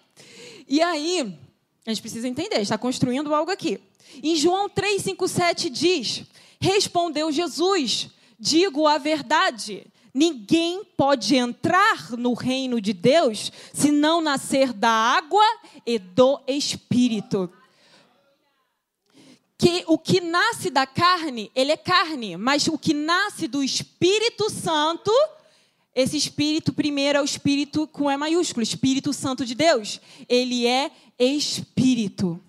E 0.68 0.80
aí, 0.80 1.37
a 1.84 1.90
gente 1.90 2.00
precisa 2.00 2.28
entender, 2.28 2.61
está 2.61 2.78
construindo 2.78 3.34
algo 3.34 3.50
aqui. 3.50 3.80
Em 4.23 4.37
João 4.37 4.68
3,57 4.68 5.70
diz: 5.70 6.25
Respondeu 6.61 7.32
Jesus: 7.32 8.08
Digo 8.38 8.87
a 8.87 8.99
verdade. 8.99 9.87
Ninguém 10.12 10.84
pode 10.96 11.34
entrar 11.34 12.12
no 12.12 12.34
reino 12.34 12.80
de 12.80 12.92
Deus 12.92 13.50
se 13.73 13.90
não 13.90 14.20
nascer 14.20 14.73
da 14.73 14.88
água 14.88 15.44
e 15.84 15.99
do 15.99 16.40
espírito. 16.46 17.50
Que 19.58 19.82
o 19.88 19.99
que 19.99 20.20
nasce 20.20 20.70
da 20.70 20.87
carne, 20.87 21.50
ele 21.52 21.73
é 21.73 21.76
carne, 21.76 22.37
mas 22.37 22.68
o 22.68 22.78
que 22.78 22.94
nasce 22.94 23.49
do 23.49 23.62
Espírito 23.62 24.50
Santo, 24.50 25.11
esse 25.94 26.16
espírito 26.16 26.73
primeiro 26.73 27.18
é 27.18 27.23
o 27.23 27.25
espírito 27.25 27.87
com 27.87 28.11
E 28.11 28.16
maiúsculo, 28.16 28.62
Espírito 28.62 29.12
Santo 29.12 29.44
de 29.44 29.54
Deus. 29.54 30.00
Ele 30.28 30.66
é 30.66 30.90
espírito. 31.18 32.40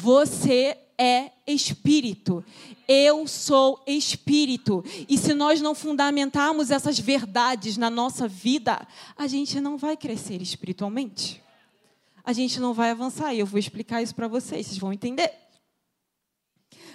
Você 0.00 0.78
é 0.96 1.32
espírito. 1.44 2.44
Eu 2.86 3.26
sou 3.26 3.82
espírito. 3.84 4.84
E 5.08 5.18
se 5.18 5.34
nós 5.34 5.60
não 5.60 5.74
fundamentarmos 5.74 6.70
essas 6.70 7.00
verdades 7.00 7.76
na 7.76 7.90
nossa 7.90 8.28
vida, 8.28 8.86
a 9.16 9.26
gente 9.26 9.60
não 9.60 9.76
vai 9.76 9.96
crescer 9.96 10.40
espiritualmente. 10.40 11.42
A 12.24 12.32
gente 12.32 12.60
não 12.60 12.72
vai 12.72 12.90
avançar. 12.90 13.34
E 13.34 13.40
eu 13.40 13.46
vou 13.46 13.58
explicar 13.58 14.00
isso 14.00 14.14
para 14.14 14.28
vocês, 14.28 14.68
vocês 14.68 14.78
vão 14.78 14.92
entender. 14.92 15.32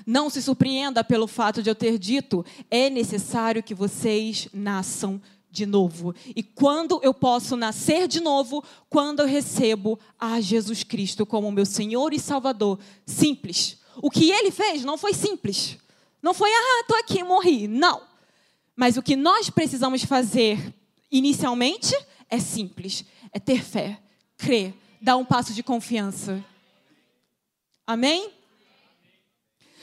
Não 0.06 0.30
se 0.30 0.42
surpreenda 0.42 1.04
pelo 1.04 1.28
fato 1.28 1.62
de 1.62 1.70
eu 1.70 1.76
ter 1.76 2.00
dito: 2.00 2.46
é 2.72 2.90
necessário 2.90 3.62
que 3.62 3.76
vocês 3.76 4.48
nasçam 4.54 5.22
de 5.54 5.66
novo. 5.66 6.14
E 6.36 6.44
quando 6.44 7.00
eu 7.02 7.14
posso 7.14 7.56
nascer 7.56 8.10
de 8.10 8.20
novo? 8.20 8.62
Quando 8.90 9.22
eu 9.22 9.28
recebo 9.28 9.98
a 10.20 10.42
Jesus 10.42 10.84
Cristo 10.84 11.26
como 11.26 11.52
meu 11.52 11.66
Senhor 11.66 12.14
e 12.14 12.20
Salvador. 12.20 12.80
Simples 13.06 13.78
o 14.02 14.10
que 14.10 14.32
ele 14.32 14.52
fez 14.52 14.84
não 14.84 14.98
foi 14.98 15.14
simples. 15.14 15.78
Não 16.22 16.34
foi, 16.34 16.50
ah, 16.52 16.82
estou 16.82 16.98
aqui, 16.98 17.24
morri. 17.24 17.68
Não. 17.68 18.02
Mas 18.76 18.98
o 18.98 19.04
que 19.04 19.16
nós 19.16 19.50
precisamos 19.50 20.04
fazer 20.04 20.74
inicialmente 21.12 21.96
é 22.30 22.40
simples: 22.40 23.06
é 23.32 23.40
ter 23.40 23.64
fé, 23.64 24.00
crer, 24.38 24.74
dar 25.02 25.18
um 25.18 25.26
passo 25.26 25.54
de 25.54 25.62
confiança. 25.62 26.44
Amém? 27.86 28.32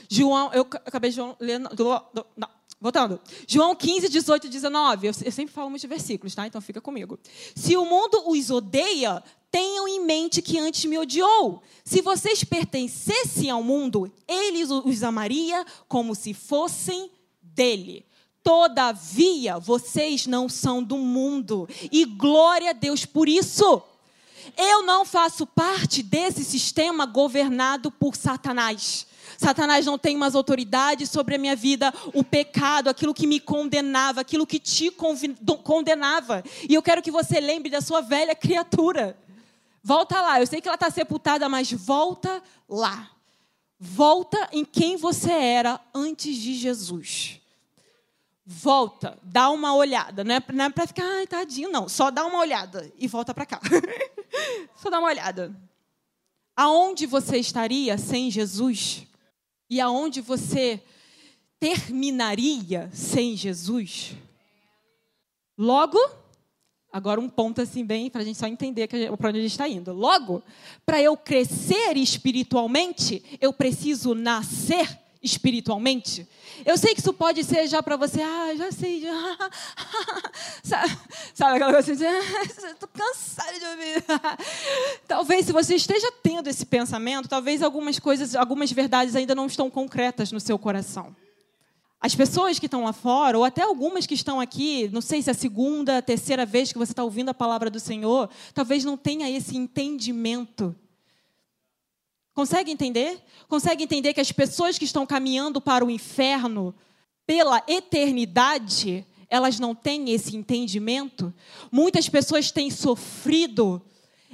João, 0.08 0.52
eu 0.52 0.62
acabei 0.62 1.10
de 1.10 1.20
ler. 1.38 1.60
Não, 1.60 2.48
voltando. 2.80 3.20
João 3.46 3.76
15, 3.76 4.08
18 4.08 4.46
e 4.46 4.50
19. 4.50 5.06
Eu, 5.06 5.12
eu 5.24 5.32
sempre 5.32 5.52
falo 5.52 5.68
muitos 5.68 5.88
versículos, 5.88 6.34
tá? 6.34 6.46
Então 6.46 6.60
fica 6.60 6.80
comigo. 6.80 7.18
Se 7.54 7.76
o 7.76 7.84
mundo 7.84 8.22
os 8.26 8.50
odeia, 8.50 9.22
tenham 9.50 9.86
em 9.86 10.04
mente 10.04 10.40
que 10.40 10.58
antes 10.58 10.84
me 10.86 10.98
odiou. 10.98 11.62
Se 11.84 12.00
vocês 12.00 12.42
pertencessem 12.42 13.50
ao 13.50 13.62
mundo, 13.62 14.10
ele 14.26 14.64
os 14.64 15.02
amaria 15.02 15.64
como 15.86 16.14
se 16.14 16.32
fossem 16.32 17.10
dele. 17.42 18.06
Todavia, 18.42 19.58
vocês 19.58 20.26
não 20.26 20.48
são 20.48 20.82
do 20.82 20.96
mundo, 20.96 21.68
e 21.92 22.06
glória 22.06 22.70
a 22.70 22.72
Deus 22.72 23.04
por 23.04 23.28
isso. 23.28 23.82
Eu 24.56 24.82
não 24.82 25.04
faço 25.04 25.46
parte 25.46 26.02
desse 26.02 26.44
sistema 26.44 27.06
governado 27.06 27.90
por 27.90 28.16
Satanás. 28.16 29.06
Satanás 29.38 29.86
não 29.86 29.98
tem 29.98 30.16
mais 30.16 30.34
autoridade 30.34 31.06
sobre 31.06 31.34
a 31.34 31.38
minha 31.38 31.56
vida, 31.56 31.92
o 32.12 32.22
pecado, 32.22 32.90
aquilo 32.90 33.14
que 33.14 33.26
me 33.26 33.40
condenava, 33.40 34.20
aquilo 34.20 34.46
que 34.46 34.58
te 34.58 34.92
condenava. 35.64 36.44
E 36.68 36.74
eu 36.74 36.82
quero 36.82 37.00
que 37.00 37.10
você 37.10 37.40
lembre 37.40 37.70
da 37.70 37.80
sua 37.80 38.02
velha 38.02 38.34
criatura. 38.34 39.16
Volta 39.82 40.20
lá. 40.20 40.40
Eu 40.40 40.46
sei 40.46 40.60
que 40.60 40.68
ela 40.68 40.74
está 40.74 40.90
sepultada, 40.90 41.48
mas 41.48 41.72
volta 41.72 42.42
lá. 42.68 43.10
Volta 43.78 44.48
em 44.52 44.62
quem 44.64 44.96
você 44.96 45.32
era 45.32 45.80
antes 45.94 46.36
de 46.36 46.54
Jesus. 46.54 47.39
Volta, 48.52 49.16
dá 49.22 49.48
uma 49.48 49.76
olhada. 49.76 50.24
Não 50.24 50.34
é, 50.34 50.38
é 50.38 50.70
para 50.70 50.84
ficar, 50.84 51.04
ai, 51.04 51.24
tadinho, 51.24 51.70
não. 51.70 51.88
Só 51.88 52.10
dá 52.10 52.26
uma 52.26 52.40
olhada 52.40 52.92
e 52.98 53.06
volta 53.06 53.32
para 53.32 53.46
cá. 53.46 53.60
Só 54.74 54.90
dá 54.90 54.98
uma 54.98 55.06
olhada. 55.06 55.56
Aonde 56.56 57.06
você 57.06 57.36
estaria 57.36 57.96
sem 57.96 58.28
Jesus? 58.28 59.06
E 59.70 59.80
aonde 59.80 60.20
você 60.20 60.82
terminaria 61.60 62.90
sem 62.92 63.36
Jesus? 63.36 64.16
Logo, 65.56 65.96
Agora, 66.92 67.20
um 67.20 67.28
ponto 67.28 67.60
assim, 67.60 67.84
bem, 67.84 68.10
para 68.10 68.20
a 68.20 68.24
gente 68.24 68.36
só 68.36 68.48
entender 68.48 68.88
para 69.16 69.28
onde 69.28 69.38
a 69.38 69.42
gente 69.42 69.52
está 69.52 69.68
indo. 69.68 69.92
Logo, 69.92 70.42
para 70.84 71.00
eu 71.00 71.16
crescer 71.16 71.96
espiritualmente, 71.96 73.22
eu 73.40 73.52
preciso 73.52 74.12
nascer 74.12 74.99
espiritualmente? 75.22 76.26
Eu 76.64 76.76
sei 76.76 76.94
que 76.94 77.00
isso 77.00 77.12
pode 77.12 77.44
ser 77.44 77.66
já 77.66 77.82
para 77.82 77.96
você, 77.96 78.22
ah, 78.22 78.54
já 78.56 78.72
sei, 78.72 79.00
já. 79.00 79.12
sabe, 80.62 80.98
sabe 81.34 81.56
aquela 81.56 81.72
coisa 81.72 81.92
assim, 81.92 82.04
estou 82.70 82.88
cansada 82.92 83.58
de 83.58 83.64
ouvir. 83.66 84.04
talvez 85.06 85.46
se 85.46 85.52
você 85.52 85.74
esteja 85.74 86.10
tendo 86.22 86.48
esse 86.48 86.64
pensamento, 86.64 87.28
talvez 87.28 87.62
algumas 87.62 87.98
coisas, 87.98 88.34
algumas 88.34 88.72
verdades 88.72 89.14
ainda 89.16 89.34
não 89.34 89.46
estão 89.46 89.70
concretas 89.70 90.32
no 90.32 90.40
seu 90.40 90.58
coração. 90.58 91.14
As 92.00 92.14
pessoas 92.14 92.58
que 92.58 92.64
estão 92.64 92.84
lá 92.84 92.94
fora, 92.94 93.36
ou 93.36 93.44
até 93.44 93.60
algumas 93.60 94.06
que 94.06 94.14
estão 94.14 94.40
aqui, 94.40 94.88
não 94.90 95.02
sei 95.02 95.20
se 95.20 95.28
é 95.28 95.32
a 95.32 95.34
segunda, 95.34 96.00
terceira 96.00 96.46
vez 96.46 96.72
que 96.72 96.78
você 96.78 96.92
está 96.92 97.04
ouvindo 97.04 97.28
a 97.28 97.34
palavra 97.34 97.68
do 97.68 97.78
Senhor, 97.78 98.30
talvez 98.54 98.86
não 98.86 98.96
tenha 98.96 99.28
esse 99.28 99.54
entendimento 99.54 100.74
Consegue 102.34 102.70
entender? 102.70 103.22
Consegue 103.48 103.84
entender 103.84 104.14
que 104.14 104.20
as 104.20 104.32
pessoas 104.32 104.78
que 104.78 104.84
estão 104.84 105.04
caminhando 105.04 105.60
para 105.60 105.84
o 105.84 105.90
inferno 105.90 106.74
pela 107.26 107.62
eternidade, 107.66 109.06
elas 109.28 109.58
não 109.58 109.74
têm 109.74 110.10
esse 110.10 110.36
entendimento? 110.36 111.32
Muitas 111.70 112.08
pessoas 112.08 112.50
têm 112.50 112.70
sofrido, 112.70 113.82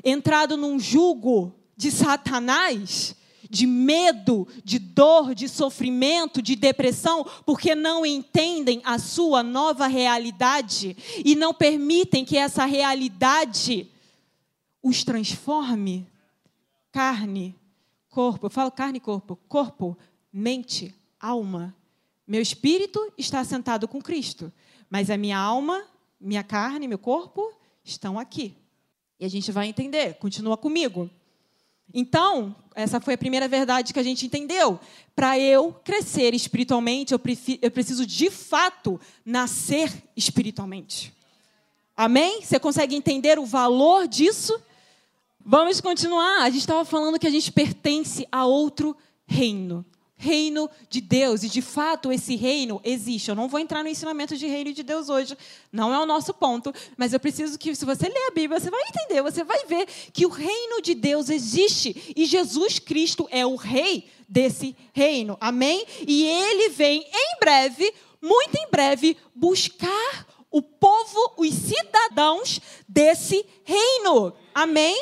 entrado 0.04 0.56
num 0.56 0.78
jugo 0.78 1.54
de 1.76 1.90
Satanás, 1.90 3.14
de 3.48 3.66
medo, 3.66 4.46
de 4.64 4.78
dor, 4.78 5.34
de 5.34 5.48
sofrimento, 5.48 6.42
de 6.42 6.56
depressão, 6.56 7.26
porque 7.44 7.74
não 7.74 8.04
entendem 8.04 8.80
a 8.84 8.98
sua 8.98 9.42
nova 9.42 9.86
realidade 9.86 10.96
e 11.24 11.34
não 11.34 11.54
permitem 11.54 12.24
que 12.24 12.36
essa 12.36 12.64
realidade 12.64 13.88
os 14.82 15.02
transforme 15.04 16.06
carne 16.92 17.54
corpo, 18.16 18.46
eu 18.46 18.50
falo 18.50 18.70
carne 18.70 18.96
e 18.96 19.00
corpo, 19.00 19.38
corpo, 19.46 19.94
mente, 20.32 20.94
alma. 21.20 21.76
Meu 22.26 22.40
espírito 22.40 23.12
está 23.18 23.44
sentado 23.44 23.86
com 23.86 24.00
Cristo, 24.00 24.50
mas 24.88 25.10
a 25.10 25.18
minha 25.18 25.38
alma, 25.38 25.84
minha 26.18 26.42
carne, 26.42 26.88
meu 26.88 26.96
corpo 26.96 27.52
estão 27.84 28.18
aqui. 28.18 28.56
E 29.20 29.26
a 29.26 29.28
gente 29.28 29.52
vai 29.52 29.66
entender, 29.66 30.14
continua 30.14 30.56
comigo. 30.56 31.10
Então, 31.92 32.56
essa 32.74 33.02
foi 33.02 33.12
a 33.12 33.18
primeira 33.18 33.46
verdade 33.48 33.92
que 33.92 34.00
a 34.00 34.02
gente 34.02 34.24
entendeu. 34.24 34.80
Para 35.14 35.38
eu 35.38 35.74
crescer 35.84 36.32
espiritualmente, 36.32 37.12
eu, 37.12 37.20
eu 37.60 37.70
preciso 37.70 38.06
de 38.06 38.30
fato 38.30 38.98
nascer 39.26 39.92
espiritualmente. 40.16 41.12
Amém? 41.94 42.40
Você 42.40 42.58
consegue 42.58 42.96
entender 42.96 43.38
o 43.38 43.44
valor 43.44 44.08
disso? 44.08 44.58
Vamos 45.48 45.80
continuar. 45.80 46.42
A 46.42 46.50
gente 46.50 46.62
estava 46.62 46.84
falando 46.84 47.20
que 47.20 47.26
a 47.26 47.30
gente 47.30 47.52
pertence 47.52 48.26
a 48.32 48.44
outro 48.44 48.96
reino. 49.24 49.86
Reino 50.16 50.68
de 50.90 51.00
Deus. 51.00 51.44
E 51.44 51.48
de 51.48 51.62
fato 51.62 52.10
esse 52.10 52.34
reino 52.34 52.80
existe. 52.82 53.28
Eu 53.28 53.36
não 53.36 53.46
vou 53.46 53.60
entrar 53.60 53.84
no 53.84 53.88
ensinamento 53.88 54.36
de 54.36 54.44
reino 54.48 54.72
de 54.72 54.82
Deus 54.82 55.08
hoje. 55.08 55.38
Não 55.70 55.94
é 55.94 56.00
o 56.00 56.06
nosso 56.06 56.34
ponto. 56.34 56.74
Mas 56.96 57.12
eu 57.12 57.20
preciso 57.20 57.56
que, 57.60 57.76
se 57.76 57.84
você 57.84 58.08
ler 58.08 58.26
a 58.26 58.32
Bíblia, 58.32 58.58
você 58.58 58.68
vai 58.68 58.80
entender, 58.88 59.22
você 59.22 59.44
vai 59.44 59.64
ver 59.66 59.86
que 60.12 60.26
o 60.26 60.30
reino 60.30 60.82
de 60.82 60.96
Deus 60.96 61.30
existe. 61.30 62.12
E 62.16 62.26
Jesus 62.26 62.80
Cristo 62.80 63.28
é 63.30 63.46
o 63.46 63.54
rei 63.54 64.10
desse 64.28 64.74
reino. 64.92 65.38
Amém? 65.40 65.86
E 66.08 66.24
ele 66.24 66.70
vem 66.70 67.06
em 67.08 67.38
breve, 67.38 67.94
muito 68.20 68.56
em 68.56 68.68
breve, 68.68 69.16
buscar 69.32 70.26
o 70.50 70.60
povo, 70.60 71.34
os 71.36 71.54
cidadãos 71.54 72.60
desse 72.88 73.46
reino. 73.62 74.32
Amém? 74.52 74.98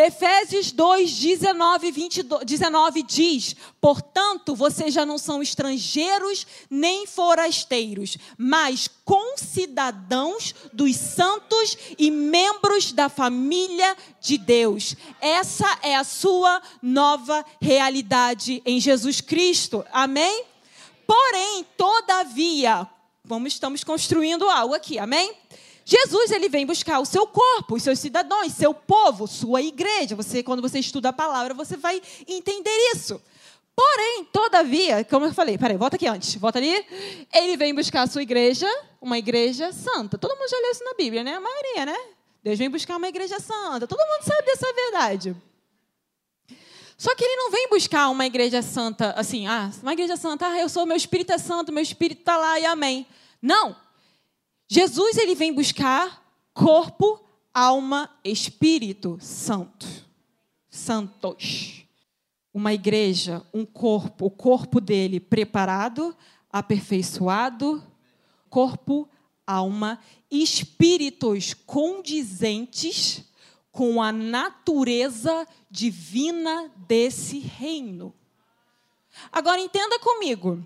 Efésios 0.00 0.72
2, 0.72 1.10
19, 1.10 1.90
22, 1.90 2.44
19 2.44 3.02
diz: 3.02 3.54
Portanto, 3.80 4.54
vocês 4.54 4.94
já 4.94 5.04
não 5.04 5.18
são 5.18 5.42
estrangeiros 5.42 6.46
nem 6.70 7.06
forasteiros, 7.06 8.16
mas 8.38 8.88
concidadãos 9.04 10.54
dos 10.72 10.96
santos 10.96 11.76
e 11.98 12.10
membros 12.10 12.92
da 12.92 13.08
família 13.08 13.96
de 14.20 14.38
Deus. 14.38 14.96
Essa 15.20 15.78
é 15.82 15.94
a 15.96 16.04
sua 16.04 16.62
nova 16.80 17.44
realidade 17.60 18.62
em 18.64 18.80
Jesus 18.80 19.20
Cristo. 19.20 19.84
Amém? 19.92 20.44
Porém, 21.06 21.66
todavia, 21.76 22.88
vamos, 23.24 23.52
estamos 23.52 23.84
construindo 23.84 24.48
algo 24.48 24.74
aqui, 24.74 24.98
amém? 24.98 25.39
Jesus 25.90 26.30
ele 26.30 26.48
vem 26.48 26.64
buscar 26.64 27.00
o 27.00 27.04
seu 27.04 27.26
corpo, 27.26 27.74
os 27.74 27.82
seus 27.82 27.98
cidadãos, 27.98 28.52
seu 28.52 28.72
povo, 28.72 29.26
sua 29.26 29.60
igreja. 29.60 30.14
Você, 30.14 30.40
quando 30.40 30.62
você 30.62 30.78
estuda 30.78 31.08
a 31.08 31.12
palavra, 31.12 31.52
você 31.52 31.76
vai 31.76 32.00
entender 32.28 32.70
isso. 32.94 33.20
Porém, 33.74 34.24
todavia, 34.32 35.02
como 35.02 35.26
eu 35.26 35.34
falei, 35.34 35.58
peraí, 35.58 35.76
volta 35.76 35.96
aqui 35.96 36.06
antes, 36.06 36.36
volta 36.36 36.60
ali. 36.60 36.86
Ele 37.34 37.56
vem 37.56 37.74
buscar 37.74 38.02
a 38.02 38.06
sua 38.06 38.22
igreja, 38.22 38.68
uma 39.00 39.18
igreja 39.18 39.72
santa. 39.72 40.16
Todo 40.16 40.36
mundo 40.36 40.48
já 40.48 40.58
leu 40.58 40.70
isso 40.70 40.84
na 40.84 40.94
Bíblia, 40.94 41.24
né? 41.24 41.34
A 41.34 41.40
maioria, 41.40 41.86
né? 41.86 41.98
Deus 42.44 42.56
vem 42.56 42.70
buscar 42.70 42.96
uma 42.96 43.08
igreja 43.08 43.40
santa. 43.40 43.88
Todo 43.88 43.98
mundo 43.98 44.22
sabe 44.22 44.46
dessa 44.46 44.72
verdade. 44.72 45.36
Só 46.96 47.16
que 47.16 47.24
ele 47.24 47.34
não 47.34 47.50
vem 47.50 47.68
buscar 47.68 48.10
uma 48.10 48.26
igreja 48.26 48.62
santa 48.62 49.12
assim, 49.16 49.48
ah, 49.48 49.72
uma 49.82 49.92
igreja 49.92 50.16
santa, 50.16 50.46
ah, 50.46 50.60
eu 50.60 50.68
sou, 50.68 50.86
meu 50.86 50.96
espírito 50.96 51.32
é 51.32 51.38
santo, 51.38 51.72
meu 51.72 51.82
espírito 51.82 52.20
está 52.20 52.36
lá 52.36 52.60
e 52.60 52.64
amém. 52.64 53.06
Não. 53.42 53.74
Jesus 54.72 55.16
ele 55.16 55.34
vem 55.34 55.52
buscar 55.52 56.24
corpo, 56.54 57.20
alma, 57.52 58.08
espírito 58.22 59.18
santo. 59.20 59.84
Santos. 60.68 61.84
Uma 62.54 62.72
igreja, 62.72 63.44
um 63.52 63.66
corpo, 63.66 64.26
o 64.26 64.30
corpo 64.30 64.80
dele 64.80 65.18
preparado, 65.18 66.16
aperfeiçoado, 66.52 67.82
corpo, 68.48 69.08
alma, 69.44 69.98
espíritos 70.30 71.52
condizentes 71.52 73.24
com 73.72 74.00
a 74.00 74.12
natureza 74.12 75.48
divina 75.68 76.70
desse 76.86 77.40
reino. 77.40 78.14
Agora 79.32 79.60
entenda 79.60 79.98
comigo. 79.98 80.64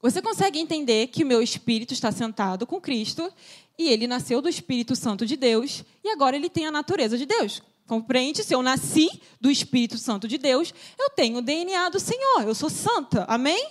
Você 0.00 0.22
consegue 0.22 0.58
entender 0.58 1.08
que 1.08 1.24
o 1.24 1.26
meu 1.26 1.42
espírito 1.42 1.92
está 1.92 2.12
sentado 2.12 2.66
com 2.66 2.80
Cristo 2.80 3.32
e 3.76 3.88
ele 3.88 4.06
nasceu 4.06 4.40
do 4.40 4.48
Espírito 4.48 4.94
Santo 4.94 5.26
de 5.26 5.36
Deus 5.36 5.84
e 6.04 6.08
agora 6.10 6.36
ele 6.36 6.48
tem 6.48 6.66
a 6.66 6.70
natureza 6.70 7.18
de 7.18 7.26
Deus. 7.26 7.62
Compreende? 7.86 8.44
Se 8.44 8.54
eu 8.54 8.62
nasci 8.62 9.08
do 9.40 9.50
Espírito 9.50 9.96
Santo 9.98 10.28
de 10.28 10.36
Deus, 10.36 10.74
eu 10.98 11.10
tenho 11.10 11.38
o 11.38 11.42
DNA 11.42 11.88
do 11.88 11.98
Senhor. 11.98 12.42
Eu 12.42 12.54
sou 12.54 12.68
santa. 12.68 13.24
Amém? 13.24 13.70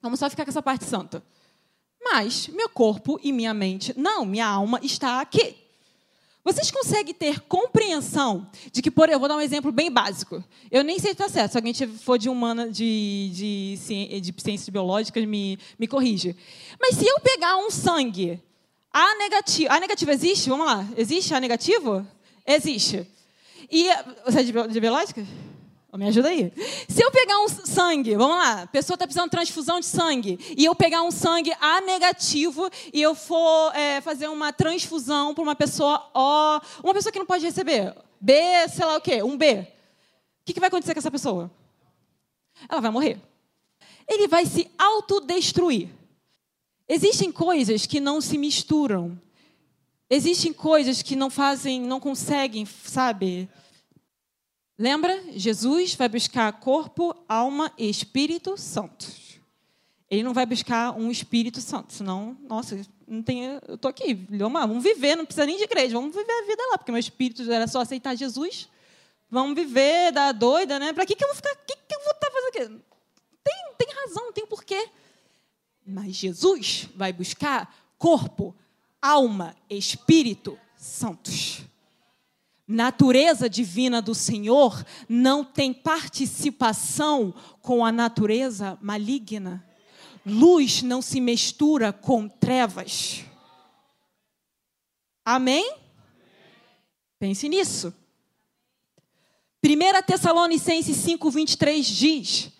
Vamos 0.00 0.18
só 0.18 0.30
ficar 0.30 0.44
com 0.44 0.50
essa 0.50 0.62
parte 0.62 0.84
santa. 0.84 1.22
Mas 2.02 2.48
meu 2.48 2.68
corpo 2.68 3.20
e 3.22 3.30
minha 3.30 3.52
mente, 3.52 3.92
não, 3.96 4.24
minha 4.24 4.46
alma 4.46 4.80
está 4.82 5.20
aqui. 5.20 5.54
Vocês 6.52 6.70
conseguem 6.70 7.14
ter 7.14 7.38
compreensão 7.42 8.50
de 8.72 8.82
que, 8.82 8.90
por 8.90 9.08
eu 9.08 9.20
vou 9.20 9.28
dar 9.28 9.36
um 9.36 9.40
exemplo 9.40 9.70
bem 9.70 9.88
básico. 9.88 10.42
Eu 10.68 10.82
nem 10.82 10.98
sei 10.98 11.10
se 11.10 11.12
está 11.12 11.28
certo. 11.28 11.52
Se 11.52 11.58
alguém 11.58 11.72
for 11.72 12.18
de 12.18 12.28
humana 12.28 12.68
de, 12.68 13.30
de, 13.32 14.20
de 14.20 14.34
ciências 14.42 14.68
biológicas, 14.68 15.24
me, 15.24 15.56
me 15.78 15.86
corrige. 15.86 16.34
Mas 16.80 16.96
se 16.96 17.06
eu 17.06 17.20
pegar 17.20 17.56
um 17.56 17.70
sangue 17.70 18.42
A 18.92 19.14
negativo. 19.16 19.72
A 19.72 19.78
negativo 19.78 20.10
existe? 20.10 20.50
Vamos 20.50 20.66
lá. 20.66 20.84
Existe 20.96 21.32
A 21.34 21.38
negativo? 21.38 22.04
Existe. 22.44 23.06
E 23.70 23.88
você 24.24 24.40
é 24.40 24.42
de, 24.42 24.52
de 24.52 24.80
biológica? 24.80 25.24
Me 25.92 26.06
ajuda 26.06 26.28
aí. 26.28 26.52
Se 26.88 27.02
eu 27.02 27.10
pegar 27.10 27.40
um 27.40 27.48
sangue, 27.48 28.14
vamos 28.14 28.36
lá, 28.36 28.62
a 28.62 28.66
pessoa 28.68 28.94
está 28.94 29.06
precisando 29.06 29.26
de 29.26 29.32
transfusão 29.32 29.80
de 29.80 29.86
sangue, 29.86 30.38
e 30.56 30.64
eu 30.64 30.74
pegar 30.74 31.02
um 31.02 31.10
sangue 31.10 31.52
A 31.60 31.80
negativo 31.80 32.70
e 32.92 33.02
eu 33.02 33.14
for 33.14 33.74
é, 33.74 34.00
fazer 34.00 34.28
uma 34.28 34.52
transfusão 34.52 35.34
para 35.34 35.42
uma 35.42 35.56
pessoa 35.56 36.08
O, 36.14 36.60
uma 36.84 36.94
pessoa 36.94 37.12
que 37.12 37.18
não 37.18 37.26
pode 37.26 37.44
receber, 37.44 37.94
B, 38.20 38.34
sei 38.68 38.84
lá 38.84 38.96
o 38.96 39.00
quê, 39.00 39.22
um 39.22 39.36
B. 39.36 39.60
O 39.60 40.44
que, 40.44 40.54
que 40.54 40.60
vai 40.60 40.68
acontecer 40.68 40.94
com 40.94 41.00
essa 41.00 41.10
pessoa? 41.10 41.50
Ela 42.68 42.80
vai 42.80 42.90
morrer. 42.90 43.20
Ele 44.06 44.28
vai 44.28 44.46
se 44.46 44.70
autodestruir. 44.78 45.88
Existem 46.88 47.30
coisas 47.32 47.86
que 47.86 48.00
não 48.00 48.20
se 48.20 48.36
misturam. 48.36 49.20
Existem 50.08 50.52
coisas 50.52 51.02
que 51.02 51.14
não 51.14 51.30
fazem, 51.30 51.80
não 51.80 52.00
conseguem, 52.00 52.66
sabe? 52.66 53.48
Lembra? 54.80 55.22
Jesus 55.32 55.94
vai 55.94 56.08
buscar 56.08 56.50
corpo, 56.54 57.14
alma 57.28 57.70
e 57.76 57.90
Espírito 57.90 58.56
Santo. 58.56 59.06
Ele 60.10 60.22
não 60.22 60.32
vai 60.32 60.46
buscar 60.46 60.96
um 60.96 61.10
Espírito 61.10 61.60
Santo, 61.60 61.92
senão, 61.92 62.34
nossa, 62.48 62.80
não 63.06 63.22
tem, 63.22 63.60
eu 63.68 63.76
tô 63.76 63.88
aqui, 63.88 64.14
vamos 64.14 64.82
viver, 64.82 65.16
não 65.16 65.26
precisa 65.26 65.44
nem 65.44 65.58
de 65.58 65.64
igreja, 65.64 65.92
vamos 65.92 66.16
viver 66.16 66.32
a 66.32 66.46
vida 66.46 66.62
lá, 66.70 66.78
porque 66.78 66.90
meu 66.90 66.98
espírito 66.98 67.42
era 67.52 67.68
só 67.68 67.82
aceitar 67.82 68.14
Jesus. 68.14 68.70
Vamos 69.30 69.54
viver 69.54 70.12
da 70.12 70.32
doida, 70.32 70.78
né? 70.78 70.94
Para 70.94 71.04
que, 71.04 71.14
que 71.14 71.24
eu 71.24 71.28
vou 71.28 71.36
ficar? 71.36 71.54
que, 71.56 71.76
que 71.76 71.94
eu 71.94 72.00
vou 72.02 72.12
estar 72.12 72.30
tá 72.30 72.32
fazendo 72.32 72.48
aqui? 72.48 72.84
Tem, 73.44 73.74
tem 73.76 73.94
razão, 73.94 74.32
tem 74.32 74.46
porquê. 74.46 74.88
Mas 75.86 76.16
Jesus 76.16 76.88
vai 76.96 77.12
buscar 77.12 77.70
corpo, 77.98 78.56
alma, 79.02 79.54
Espírito 79.68 80.58
Santos. 80.74 81.68
Natureza 82.70 83.50
divina 83.50 84.00
do 84.00 84.14
Senhor 84.14 84.84
não 85.08 85.44
tem 85.44 85.72
participação 85.72 87.34
com 87.60 87.84
a 87.84 87.90
natureza 87.90 88.78
maligna. 88.80 89.66
Luz 90.24 90.80
não 90.82 91.02
se 91.02 91.20
mistura 91.20 91.92
com 91.92 92.28
trevas. 92.28 93.24
Amém? 95.24 95.74
Pense 97.18 97.48
nisso. 97.48 97.92
1 99.64 100.02
Tessalonicenses 100.06 100.96
5,23 100.96 101.82
diz 101.82 102.52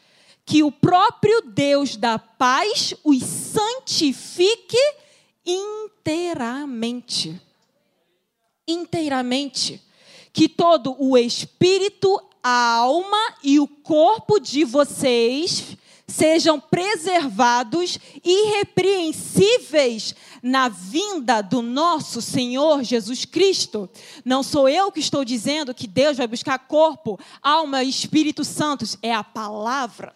que 0.45 0.63
o 0.65 0.73
próprio 0.73 1.43
Deus 1.43 1.97
da 1.97 2.19
paz 2.19 2.93
os 3.05 3.23
santifique 3.23 4.77
inteiramente. 5.47 7.41
Inteiramente. 8.67 9.81
Que 10.33 10.49
todo 10.49 10.97
o 10.99 11.17
espírito, 11.17 12.21
a 12.43 12.75
alma 12.77 13.35
e 13.43 13.59
o 13.59 13.67
corpo 13.67 14.39
de 14.39 14.65
vocês 14.65 15.77
sejam 16.11 16.59
preservados 16.61 17.99
irrepreensíveis 18.25 20.15
na 20.43 20.69
vinda 20.69 21.41
do 21.41 21.63
nosso 21.63 22.21
Senhor 22.21 22.83
Jesus 22.83 23.25
Cristo. 23.25 23.89
Não 24.25 24.43
sou 24.43 24.69
eu 24.69 24.91
que 24.91 25.01
estou 25.01 25.25
dizendo 25.25 25.75
que 25.75 25.87
Deus 25.87 26.17
vai 26.17 26.27
buscar 26.27 26.59
corpo, 26.59 27.19
alma 27.43 27.83
e 27.83 27.89
Espírito 27.89 28.45
Santos, 28.45 28.99
é 29.03 29.15
a 29.15 29.25
palavra. 29.25 30.15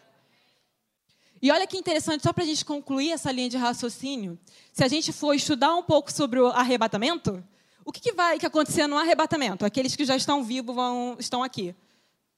E 1.40 1.50
olha 1.50 1.66
que 1.66 1.76
interessante, 1.76 2.22
só 2.22 2.32
para 2.32 2.42
a 2.42 2.46
gente 2.46 2.64
concluir 2.64 3.10
essa 3.10 3.30
linha 3.30 3.50
de 3.50 3.56
raciocínio, 3.56 4.38
se 4.72 4.82
a 4.82 4.88
gente 4.88 5.12
for 5.12 5.34
estudar 5.34 5.74
um 5.74 5.82
pouco 5.82 6.10
sobre 6.10 6.40
o 6.40 6.46
arrebatamento, 6.46 7.44
o 7.84 7.92
que, 7.92 8.00
que 8.00 8.12
vai 8.12 8.38
que 8.38 8.46
acontecer 8.46 8.86
no 8.86 8.96
arrebatamento? 8.96 9.64
Aqueles 9.64 9.94
que 9.94 10.04
já 10.04 10.16
estão 10.16 10.42
vivos 10.42 10.74
vão, 10.74 11.16
estão 11.18 11.42
aqui. 11.42 11.74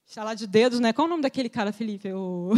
Estalar 0.06 0.34
de 0.34 0.46
dedos, 0.46 0.80
né? 0.80 0.92
Qual 0.92 1.06
o 1.06 1.10
nome 1.10 1.22
daquele 1.22 1.48
cara, 1.48 1.72
Felipe? 1.72 2.12
O, 2.12 2.52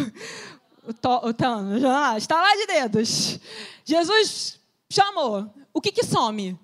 o, 0.87 0.93
to, 0.93 1.29
o 1.29 1.35
Thanos. 1.35 1.85
Ah, 1.85 2.17
estalar 2.17 2.57
de 2.57 2.67
dedos. 2.67 3.39
Jesus 3.85 4.59
chamou. 4.89 5.53
O 5.73 5.81
que, 5.81 5.93
que 5.93 6.05
some? 6.05 6.59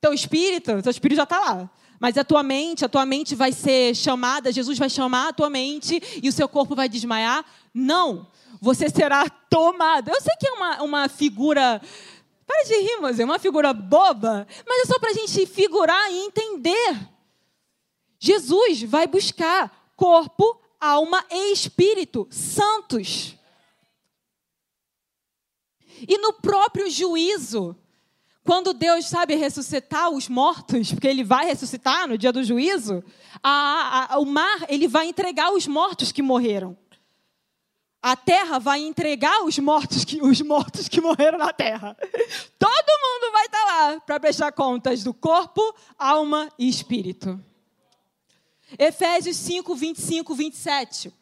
Teu 0.00 0.12
espírito, 0.12 0.82
teu 0.82 0.90
espírito 0.90 1.16
já 1.16 1.24
está 1.24 1.38
lá. 1.38 1.70
Mas 2.00 2.16
a 2.16 2.22
tua 2.22 2.42
mente, 2.42 2.84
a 2.84 2.88
tua 2.88 3.04
mente 3.04 3.34
vai 3.34 3.52
ser 3.52 3.94
chamada, 3.94 4.52
Jesus 4.52 4.78
vai 4.78 4.88
chamar 4.88 5.28
a 5.28 5.32
tua 5.32 5.50
mente 5.50 6.00
e 6.22 6.28
o 6.28 6.32
seu 6.32 6.48
corpo 6.48 6.76
vai 6.76 6.88
desmaiar? 6.88 7.44
Não 7.74 8.28
você 8.60 8.88
será 8.88 9.28
tomado. 9.48 10.08
Eu 10.08 10.20
sei 10.20 10.34
que 10.38 10.46
é 10.46 10.52
uma, 10.52 10.82
uma 10.82 11.08
figura. 11.08 11.80
Para 12.48 12.64
de 12.64 12.74
rir, 12.76 12.98
mas 13.02 13.20
é 13.20 13.26
uma 13.26 13.38
figura 13.38 13.74
boba, 13.74 14.46
mas 14.66 14.80
é 14.80 14.86
só 14.86 14.98
para 14.98 15.10
a 15.10 15.12
gente 15.12 15.44
figurar 15.44 16.10
e 16.10 16.16
entender. 16.16 16.98
Jesus 18.18 18.82
vai 18.84 19.06
buscar 19.06 19.92
corpo, 19.94 20.58
alma 20.80 21.22
e 21.30 21.52
espírito 21.52 22.26
santos. 22.30 23.36
E 26.08 26.16
no 26.16 26.32
próprio 26.32 26.88
juízo, 26.88 27.76
quando 28.42 28.72
Deus 28.72 29.04
sabe 29.04 29.34
ressuscitar 29.34 30.08
os 30.08 30.26
mortos, 30.26 30.90
porque 30.90 31.06
Ele 31.06 31.22
vai 31.22 31.44
ressuscitar 31.44 32.08
no 32.08 32.16
dia 32.16 32.32
do 32.32 32.42
juízo, 32.42 33.04
a, 33.42 34.14
a, 34.14 34.18
o 34.18 34.24
mar 34.24 34.64
ele 34.70 34.88
vai 34.88 35.06
entregar 35.06 35.52
os 35.52 35.66
mortos 35.66 36.10
que 36.10 36.22
morreram 36.22 36.74
a 38.10 38.16
terra 38.16 38.58
vai 38.58 38.80
entregar 38.80 39.44
os 39.44 39.58
mortos 39.58 40.02
que, 40.02 40.22
os 40.22 40.40
mortos 40.40 40.88
que 40.88 40.98
morreram 40.98 41.36
na 41.36 41.52
terra. 41.52 41.94
Todo 42.58 43.00
mundo 43.02 43.32
vai 43.32 43.44
estar 43.44 43.64
lá 43.64 44.00
para 44.00 44.18
prestar 44.18 44.52
contas 44.52 45.04
do 45.04 45.12
corpo, 45.12 45.60
alma 45.98 46.50
e 46.58 46.66
espírito. 46.66 47.38
Efésios 48.78 49.36
5, 49.36 49.74
25, 49.74 50.34
27. 50.34 51.12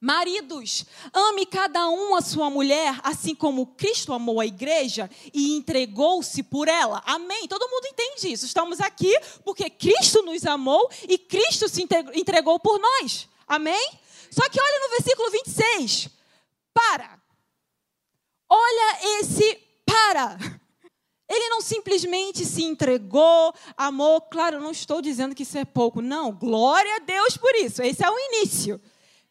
Maridos, 0.00 0.84
ame 1.12 1.46
cada 1.46 1.88
um 1.88 2.16
a 2.16 2.20
sua 2.20 2.50
mulher, 2.50 2.98
assim 3.04 3.32
como 3.32 3.64
Cristo 3.64 4.12
amou 4.12 4.40
a 4.40 4.46
igreja 4.46 5.08
e 5.32 5.54
entregou-se 5.54 6.42
por 6.42 6.66
ela. 6.66 7.04
Amém? 7.06 7.46
Todo 7.46 7.68
mundo 7.68 7.86
entende 7.86 8.32
isso. 8.32 8.44
Estamos 8.44 8.80
aqui 8.80 9.16
porque 9.44 9.70
Cristo 9.70 10.22
nos 10.22 10.44
amou 10.44 10.90
e 11.08 11.16
Cristo 11.16 11.68
se 11.68 11.86
entregou 12.14 12.58
por 12.58 12.80
nós. 12.80 13.28
Amém? 13.46 14.03
Só 14.34 14.48
que 14.48 14.60
olha 14.60 14.80
no 14.80 14.90
versículo 14.90 15.30
26. 15.30 16.08
Para. 16.72 17.22
Olha 18.48 19.20
esse 19.20 19.60
para. 19.86 20.36
Ele 21.28 21.48
não 21.50 21.60
simplesmente 21.60 22.44
se 22.44 22.64
entregou, 22.64 23.54
amou. 23.76 24.20
Claro, 24.20 24.60
não 24.60 24.72
estou 24.72 25.00
dizendo 25.00 25.36
que 25.36 25.44
isso 25.44 25.56
é 25.56 25.64
pouco. 25.64 26.02
Não, 26.02 26.32
glória 26.32 26.96
a 26.96 26.98
Deus 26.98 27.36
por 27.36 27.54
isso. 27.54 27.80
Esse 27.80 28.04
é 28.04 28.10
o 28.10 28.18
início. 28.18 28.80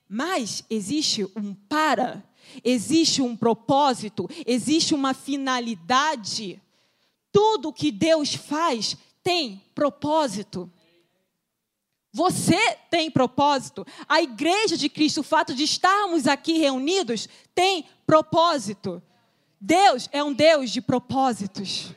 Mas 0.07 0.63
existe 0.69 1.25
um 1.35 1.53
para, 1.53 2.23
existe 2.63 3.21
um 3.21 3.35
propósito, 3.35 4.29
existe 4.45 4.93
uma 4.93 5.13
finalidade. 5.13 6.61
Tudo 7.29 7.73
que 7.73 7.91
Deus 7.91 8.35
faz 8.35 8.95
tem 9.21 9.61
propósito. 9.75 10.71
Você 12.13 12.77
tem 12.91 13.09
propósito. 13.09 13.83
A 14.07 14.21
igreja 14.21 14.77
de 14.77 14.87
Cristo, 14.87 15.21
o 15.21 15.23
fato 15.23 15.55
de 15.55 15.63
estarmos 15.63 16.27
aqui 16.27 16.59
reunidos, 16.59 17.27
tem 17.55 17.85
propósito. 18.05 19.01
Deus 19.59 20.07
é 20.11 20.23
um 20.23 20.31
Deus 20.31 20.69
de 20.69 20.79
propósitos. 20.79 21.91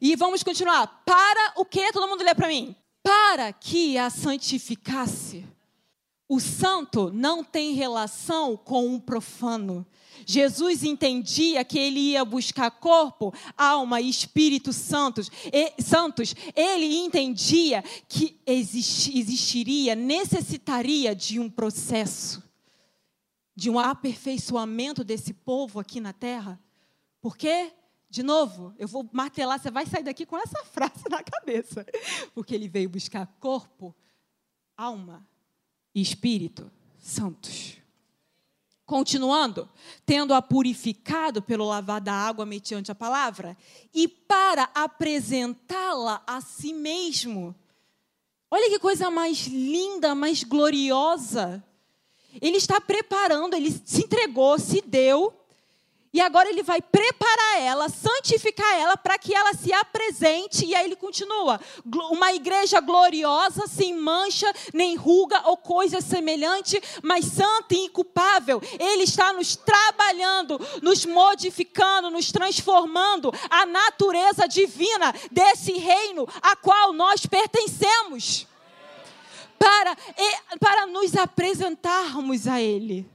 E 0.00 0.16
vamos 0.16 0.42
continuar. 0.42 1.02
Para 1.04 1.52
o 1.56 1.64
que? 1.64 1.92
Todo 1.92 2.08
mundo 2.08 2.24
lê 2.24 2.34
para 2.34 2.48
mim. 2.48 2.74
Para 3.02 3.52
que 3.52 3.98
a 3.98 4.08
santificasse. 4.08 5.44
O 6.26 6.40
santo 6.40 7.10
não 7.12 7.44
tem 7.44 7.74
relação 7.74 8.56
com 8.56 8.94
o 8.94 9.00
profano. 9.00 9.86
Jesus 10.26 10.82
entendia 10.82 11.62
que 11.64 11.78
ele 11.78 12.00
ia 12.00 12.24
buscar 12.24 12.70
corpo, 12.70 13.34
alma 13.58 14.00
e 14.00 14.08
Espírito 14.08 14.72
Santos. 14.72 15.30
E, 15.52 15.82
santos. 15.82 16.34
Ele 16.56 16.96
entendia 16.96 17.82
que 18.08 18.40
existi, 18.46 19.18
existiria, 19.18 19.94
necessitaria 19.94 21.14
de 21.14 21.38
um 21.38 21.50
processo, 21.50 22.42
de 23.54 23.68
um 23.68 23.78
aperfeiçoamento 23.78 25.04
desse 25.04 25.34
povo 25.34 25.78
aqui 25.78 26.00
na 26.00 26.14
terra. 26.14 26.58
Por 27.20 27.36
quê? 27.36 27.70
De 28.08 28.22
novo, 28.22 28.72
eu 28.78 28.88
vou 28.88 29.06
martelar, 29.12 29.60
você 29.60 29.70
vai 29.70 29.84
sair 29.84 30.04
daqui 30.04 30.24
com 30.24 30.38
essa 30.38 30.64
frase 30.72 31.04
na 31.10 31.22
cabeça. 31.22 31.84
Porque 32.34 32.54
ele 32.54 32.68
veio 32.68 32.88
buscar 32.88 33.26
corpo, 33.40 33.94
alma 34.74 35.26
e 35.94 36.00
espírito 36.00 36.70
santos. 36.98 37.76
Continuando, 38.86 39.68
tendo-a 40.04 40.42
purificado 40.42 41.40
pelo 41.40 41.66
lavar 41.66 42.00
da 42.00 42.12
água 42.12 42.44
mediante 42.44 42.92
a 42.92 42.94
palavra, 42.94 43.56
e 43.94 44.06
para 44.06 44.70
apresentá-la 44.74 46.22
a 46.26 46.40
si 46.40 46.72
mesmo. 46.74 47.54
Olha 48.50 48.68
que 48.68 48.78
coisa 48.78 49.10
mais 49.10 49.46
linda, 49.46 50.14
mais 50.14 50.44
gloriosa. 50.44 51.64
Ele 52.40 52.56
está 52.58 52.80
preparando, 52.80 53.54
ele 53.54 53.70
se 53.70 54.04
entregou, 54.04 54.58
se 54.58 54.82
deu 54.82 55.32
e 56.14 56.20
agora 56.20 56.48
ele 56.48 56.62
vai 56.62 56.80
preparar 56.80 57.60
ela, 57.60 57.88
santificar 57.88 58.72
ela 58.78 58.96
para 58.96 59.18
que 59.18 59.34
ela 59.34 59.52
se 59.52 59.72
apresente. 59.72 60.64
E 60.64 60.72
aí 60.72 60.84
ele 60.84 60.94
continua: 60.94 61.60
uma 62.08 62.32
igreja 62.32 62.80
gloriosa, 62.80 63.66
sem 63.66 63.92
mancha, 63.92 64.50
nem 64.72 64.94
ruga 64.94 65.42
ou 65.46 65.56
coisa 65.56 66.00
semelhante, 66.00 66.80
mas 67.02 67.24
santa 67.24 67.74
e 67.74 67.86
inculpável. 67.86 68.62
Ele 68.78 69.02
está 69.02 69.32
nos 69.32 69.56
trabalhando, 69.56 70.60
nos 70.80 71.04
modificando, 71.04 72.08
nos 72.10 72.30
transformando 72.30 73.32
a 73.50 73.66
natureza 73.66 74.46
divina 74.46 75.12
desse 75.32 75.72
reino 75.72 76.28
a 76.40 76.54
qual 76.54 76.92
nós 76.92 77.26
pertencemos. 77.26 78.46
Para, 79.58 79.96
para 80.60 80.86
nos 80.86 81.16
apresentarmos 81.16 82.46
a 82.46 82.60
Ele. 82.60 83.13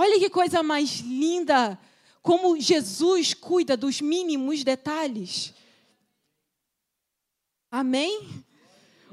Olha 0.00 0.16
que 0.16 0.30
coisa 0.30 0.62
mais 0.62 1.00
linda, 1.00 1.76
como 2.22 2.56
Jesus 2.60 3.34
cuida 3.34 3.76
dos 3.76 4.00
mínimos 4.00 4.62
detalhes. 4.62 5.52
Amém? 7.68 8.44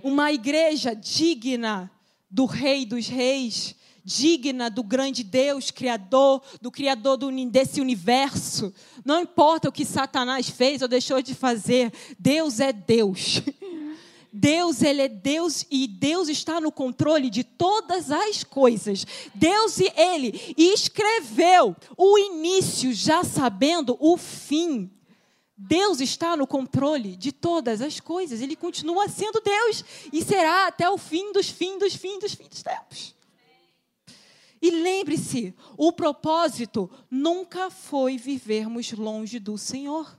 Uma 0.03 0.31
igreja 0.31 0.95
digna 0.95 1.89
do 2.29 2.45
Rei 2.45 2.85
dos 2.85 3.07
Reis, 3.07 3.75
digna 4.03 4.69
do 4.69 4.83
grande 4.83 5.23
Deus, 5.23 5.71
Criador, 5.71 6.43
do 6.61 6.69
Criador 6.69 7.17
desse 7.49 7.81
universo. 7.81 8.71
Não 9.03 9.21
importa 9.21 9.69
o 9.69 9.71
que 9.71 9.85
Satanás 9.85 10.47
fez 10.47 10.83
ou 10.83 10.87
deixou 10.87 11.19
de 11.19 11.33
fazer, 11.33 11.91
Deus 12.19 12.59
é 12.59 12.71
Deus. 12.71 13.41
Deus, 14.35 14.81
ele 14.81 15.01
é 15.01 15.07
Deus 15.07 15.65
e 15.71 15.87
Deus 15.87 16.27
está 16.29 16.59
no 16.59 16.71
controle 16.71 17.29
de 17.29 17.43
todas 17.43 18.11
as 18.11 18.43
coisas. 18.43 19.05
Deus 19.33 19.79
e 19.79 19.91
ele 19.95 20.53
escreveu 20.57 21.75
o 21.97 22.17
início 22.17 22.93
já 22.93 23.23
sabendo 23.23 23.97
o 23.99 24.17
fim 24.17 24.91
Deus 25.57 26.01
está 26.01 26.35
no 26.35 26.45
controle 26.45 27.15
de 27.15 27.31
todas 27.31 27.81
as 27.81 27.99
coisas. 27.99 28.41
Ele 28.41 28.55
continua 28.55 29.07
sendo 29.07 29.39
Deus 29.39 29.85
e 30.11 30.21
será 30.21 30.67
até 30.67 30.89
o 30.89 30.97
fim 30.97 31.31
dos 31.31 31.49
fins 31.49 31.79
dos 31.79 31.95
fins 31.95 32.19
dos 32.19 32.33
fins 32.33 32.49
dos 32.49 32.63
tempos. 32.63 33.15
E 34.61 34.69
lembre-se, 34.69 35.53
o 35.77 35.91
propósito 35.93 36.89
nunca 37.09 37.69
foi 37.69 38.17
vivermos 38.17 38.91
longe 38.91 39.39
do 39.39 39.57
Senhor. 39.57 40.17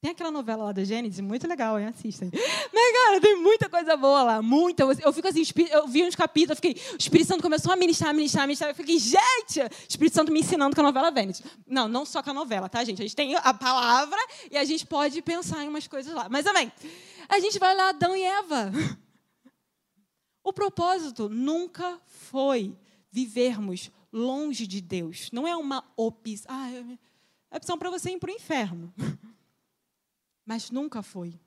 Tem 0.00 0.12
aquela 0.12 0.30
novela 0.30 0.66
lá 0.66 0.72
da 0.72 0.84
Gênesis, 0.84 1.18
muito 1.18 1.48
legal, 1.48 1.76
hein? 1.76 1.86
Assistem. 1.86 2.30
Mas, 2.72 2.92
cara, 2.92 3.20
tem 3.20 3.34
muita 3.36 3.68
coisa 3.68 3.96
boa 3.96 4.22
lá, 4.22 4.40
muita. 4.40 4.84
Eu 4.84 5.12
fico 5.12 5.26
assim, 5.26 5.42
eu 5.72 5.88
vi 5.88 6.04
uns 6.04 6.14
capítulos, 6.14 6.50
eu 6.50 6.56
fiquei, 6.56 6.94
o 6.94 6.96
Espírito 6.96 7.26
Santo 7.26 7.42
começou 7.42 7.72
a 7.72 7.76
ministrar, 7.76 8.14
ministrar, 8.14 8.46
ministrar. 8.46 8.70
Eu 8.70 8.76
fiquei, 8.76 8.96
gente, 8.96 9.60
o 9.60 9.70
Espírito 9.88 10.14
Santo 10.14 10.30
me 10.30 10.38
ensinando 10.38 10.76
com 10.76 10.82
a 10.82 10.84
novela 10.84 11.10
Vênus. 11.10 11.42
Não, 11.66 11.88
não 11.88 12.06
só 12.06 12.22
com 12.22 12.30
a 12.30 12.34
novela, 12.34 12.68
tá, 12.68 12.84
gente? 12.84 13.02
A 13.02 13.04
gente 13.04 13.16
tem 13.16 13.34
a 13.34 13.52
palavra 13.52 14.18
e 14.48 14.56
a 14.56 14.64
gente 14.64 14.86
pode 14.86 15.20
pensar 15.20 15.64
em 15.64 15.68
umas 15.68 15.88
coisas 15.88 16.14
lá. 16.14 16.28
Mas 16.28 16.44
também, 16.44 16.70
a 17.28 17.40
gente 17.40 17.58
vai 17.58 17.74
lá, 17.74 17.88
Adão 17.88 18.14
e 18.14 18.22
Eva. 18.22 18.70
O 20.44 20.52
propósito 20.52 21.28
nunca 21.28 22.00
foi 22.06 22.74
vivermos 23.10 23.90
longe 24.12 24.64
de 24.64 24.80
Deus. 24.80 25.28
Não 25.32 25.46
é 25.46 25.56
uma 25.56 25.84
opção. 25.96 26.46
Ah, 26.48 26.70
é 27.52 27.56
opção 27.56 27.76
para 27.76 27.90
você 27.90 28.12
ir 28.12 28.18
para 28.18 28.30
o 28.30 28.34
inferno 28.34 28.94
mas 30.48 30.70
nunca 30.70 31.02
foi. 31.02 31.38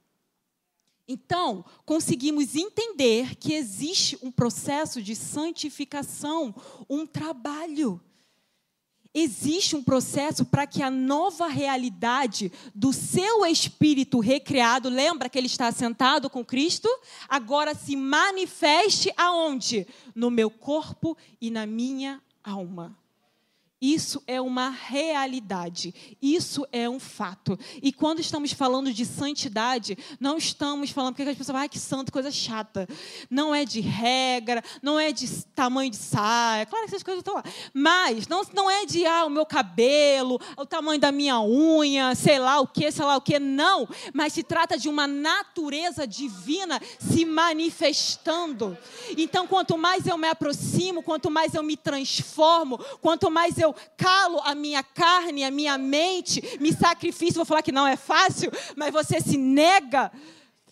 Então, 1.07 1.65
conseguimos 1.87 2.55
entender 2.55 3.35
que 3.35 3.53
existe 3.55 4.15
um 4.21 4.31
processo 4.31 5.01
de 5.01 5.15
santificação, 5.15 6.53
um 6.87 7.07
trabalho. 7.07 7.99
Existe 9.11 9.75
um 9.75 9.83
processo 9.83 10.45
para 10.45 10.67
que 10.67 10.83
a 10.83 10.91
nova 10.91 11.47
realidade 11.47 12.51
do 12.75 12.93
seu 12.93 13.43
espírito 13.43 14.19
recriado, 14.19 14.87
lembra 14.87 15.27
que 15.27 15.37
ele 15.39 15.47
está 15.47 15.71
sentado 15.71 16.29
com 16.29 16.45
Cristo? 16.45 16.87
Agora 17.27 17.73
se 17.73 17.95
manifeste 17.95 19.11
aonde? 19.17 19.87
No 20.13 20.29
meu 20.29 20.51
corpo 20.51 21.17
e 21.41 21.49
na 21.49 21.65
minha 21.65 22.21
alma. 22.43 23.00
Isso 23.81 24.21
é 24.27 24.39
uma 24.39 24.69
realidade, 24.69 25.91
isso 26.21 26.67
é 26.71 26.87
um 26.87 26.99
fato. 26.99 27.57
E 27.81 27.91
quando 27.91 28.19
estamos 28.19 28.51
falando 28.51 28.93
de 28.93 29.03
santidade, 29.03 29.97
não 30.19 30.37
estamos 30.37 30.91
falando, 30.91 31.15
porque 31.15 31.27
as 31.27 31.35
pessoas 31.35 31.47
falam, 31.55 31.65
ah, 31.65 31.67
que 31.67 31.79
santo, 31.79 32.11
coisa 32.11 32.29
chata. 32.29 32.87
Não 33.27 33.55
é 33.55 33.65
de 33.65 33.81
regra, 33.81 34.63
não 34.83 34.99
é 34.99 35.11
de 35.11 35.27
tamanho 35.55 35.89
de 35.89 35.97
saia, 35.97 36.67
claro 36.67 36.85
que 36.85 36.91
essas 36.91 37.01
coisas 37.01 37.21
estão 37.21 37.33
lá. 37.33 37.43
Mas 37.73 38.27
não, 38.27 38.43
não 38.53 38.69
é 38.69 38.85
de, 38.85 39.03
ah, 39.03 39.25
o 39.25 39.31
meu 39.31 39.47
cabelo, 39.47 40.39
o 40.55 40.65
tamanho 40.65 41.01
da 41.01 41.11
minha 41.11 41.41
unha, 41.41 42.13
sei 42.13 42.37
lá 42.37 42.59
o 42.59 42.67
que, 42.67 42.91
sei 42.91 43.03
lá 43.03 43.17
o 43.17 43.21
que, 43.21 43.39
não. 43.39 43.89
Mas 44.13 44.33
se 44.33 44.43
trata 44.43 44.77
de 44.77 44.89
uma 44.89 45.07
natureza 45.07 46.05
divina 46.05 46.79
se 46.99 47.25
manifestando. 47.25 48.77
Então, 49.17 49.47
quanto 49.47 49.75
mais 49.75 50.05
eu 50.05 50.19
me 50.19 50.27
aproximo, 50.27 51.01
quanto 51.01 51.31
mais 51.31 51.55
eu 51.55 51.63
me 51.63 51.75
transformo, 51.75 52.77
quanto 53.01 53.31
mais 53.31 53.57
eu 53.57 53.70
calo 53.97 54.39
a 54.43 54.55
minha 54.55 54.83
carne, 54.83 55.43
a 55.43 55.51
minha 55.51 55.77
mente, 55.77 56.41
me 56.59 56.73
sacrifício, 56.73 57.35
vou 57.35 57.45
falar 57.45 57.61
que 57.61 57.71
não 57.71 57.87
é 57.87 57.95
fácil, 57.95 58.51
mas 58.75 58.91
você 58.91 59.19
se 59.19 59.37
nega, 59.37 60.11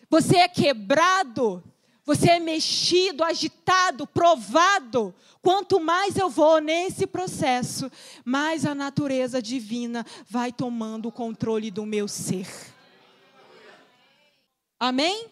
você 0.09 0.37
é 0.37 0.47
quebrado, 0.47 1.63
você 2.05 2.31
é 2.31 2.39
mexido, 2.39 3.23
agitado, 3.23 4.07
provado. 4.07 5.13
Quanto 5.41 5.79
mais 5.79 6.17
eu 6.17 6.29
vou 6.29 6.59
nesse 6.59 7.05
processo, 7.05 7.91
mais 8.25 8.65
a 8.65 8.73
natureza 8.73 9.41
divina 9.41 10.05
vai 10.27 10.51
tomando 10.51 11.07
o 11.07 11.11
controle 11.11 11.69
do 11.69 11.85
meu 11.85 12.07
ser. 12.07 12.47
Amém? 14.79 15.27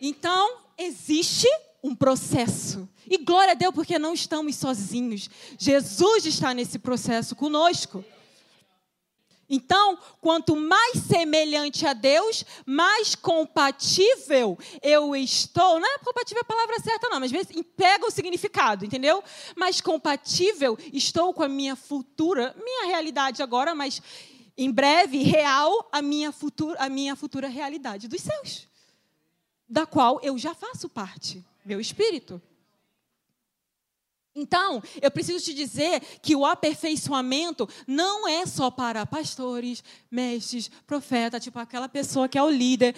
Então, 0.00 0.58
existe 0.78 1.46
um 1.82 1.94
processo. 1.94 2.88
E 3.10 3.18
glória 3.18 3.52
a 3.52 3.54
Deus, 3.54 3.74
porque 3.74 3.98
não 3.98 4.14
estamos 4.14 4.56
sozinhos. 4.56 5.28
Jesus 5.58 6.24
está 6.26 6.54
nesse 6.54 6.78
processo 6.78 7.34
conosco. 7.34 8.04
Então, 9.50 9.98
quanto 10.20 10.56
mais 10.56 10.98
semelhante 10.98 11.86
a 11.86 11.92
Deus, 11.92 12.42
mais 12.64 13.14
compatível 13.14 14.56
eu 14.80 15.14
estou. 15.14 15.78
Não 15.78 15.86
é 15.86 15.98
compatível 15.98 16.40
a 16.40 16.44
palavra 16.44 16.78
certa, 16.80 17.08
não, 17.10 17.20
mas 17.20 17.30
às 17.30 17.46
vezes 17.46 17.64
pega 17.76 18.06
o 18.06 18.10
significado, 18.10 18.86
entendeu? 18.86 19.22
Mais 19.54 19.80
compatível 19.80 20.78
estou 20.90 21.34
com 21.34 21.42
a 21.42 21.48
minha 21.48 21.76
futura, 21.76 22.56
minha 22.64 22.86
realidade 22.86 23.42
agora, 23.42 23.74
mas 23.74 24.00
em 24.56 24.70
breve, 24.70 25.18
real, 25.18 25.86
a 25.92 26.00
minha 26.00 26.32
futura, 26.32 26.78
a 26.78 26.88
minha 26.88 27.14
futura 27.14 27.48
realidade 27.48 28.08
dos 28.08 28.22
céus, 28.22 28.66
da 29.68 29.84
qual 29.84 30.18
eu 30.22 30.38
já 30.38 30.54
faço 30.54 30.88
parte 30.88 31.44
meu 31.64 31.80
espírito. 31.80 32.40
Então, 34.34 34.82
eu 35.00 35.10
preciso 35.10 35.44
te 35.44 35.52
dizer 35.52 36.00
que 36.22 36.34
o 36.34 36.46
aperfeiçoamento 36.46 37.68
não 37.86 38.26
é 38.26 38.46
só 38.46 38.70
para 38.70 39.04
pastores, 39.04 39.84
mestres, 40.10 40.70
profetas, 40.86 41.42
tipo 41.42 41.58
aquela 41.58 41.88
pessoa 41.88 42.28
que 42.28 42.38
é 42.38 42.42
o 42.42 42.48
líder. 42.48 42.96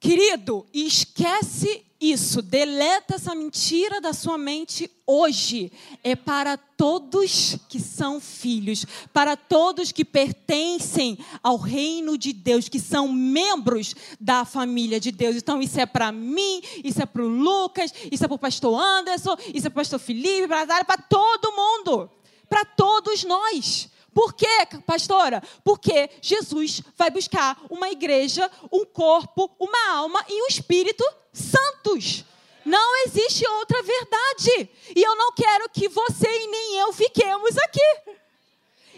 Querido, 0.00 0.66
esquece 0.72 1.85
isso, 2.00 2.42
deleta 2.42 3.14
essa 3.14 3.34
mentira 3.34 4.00
da 4.00 4.12
sua 4.12 4.36
mente 4.36 4.90
hoje. 5.06 5.72
É 6.04 6.14
para 6.14 6.56
todos 6.56 7.56
que 7.68 7.80
são 7.80 8.20
filhos, 8.20 8.84
para 9.12 9.36
todos 9.36 9.92
que 9.92 10.04
pertencem 10.04 11.18
ao 11.42 11.56
reino 11.56 12.18
de 12.18 12.32
Deus, 12.32 12.68
que 12.68 12.78
são 12.78 13.08
membros 13.08 13.94
da 14.20 14.44
família 14.44 15.00
de 15.00 15.10
Deus. 15.10 15.36
Então, 15.36 15.62
isso 15.62 15.80
é 15.80 15.86
para 15.86 16.12
mim, 16.12 16.60
isso 16.84 17.00
é 17.00 17.06
para 17.06 17.22
o 17.22 17.28
Lucas, 17.28 17.92
isso 18.12 18.24
é 18.24 18.28
para 18.28 18.34
o 18.34 18.38
pastor 18.38 18.78
Anderson, 18.78 19.36
isso 19.54 19.66
é 19.66 19.70
para 19.70 19.80
o 19.80 19.82
pastor 19.82 19.98
Felipe, 19.98 20.48
para 20.48 20.98
todo 21.08 21.52
mundo, 21.52 22.10
para 22.48 22.64
todos 22.64 23.24
nós. 23.24 23.88
Por 24.16 24.32
quê, 24.32 24.66
pastora? 24.86 25.42
Porque 25.62 26.08
Jesus 26.22 26.80
vai 26.96 27.10
buscar 27.10 27.60
uma 27.68 27.90
igreja, 27.90 28.50
um 28.72 28.82
corpo, 28.82 29.54
uma 29.60 29.92
alma 29.92 30.24
e 30.26 30.42
um 30.42 30.46
espírito 30.46 31.04
santos. 31.34 32.24
Não 32.64 33.04
existe 33.04 33.46
outra 33.46 33.82
verdade. 33.82 34.70
E 34.96 35.02
eu 35.02 35.14
não 35.16 35.32
quero 35.32 35.68
que 35.68 35.86
você 35.86 36.26
e 36.26 36.46
nem 36.46 36.76
eu 36.76 36.94
fiquemos 36.94 37.58
aqui. 37.58 38.14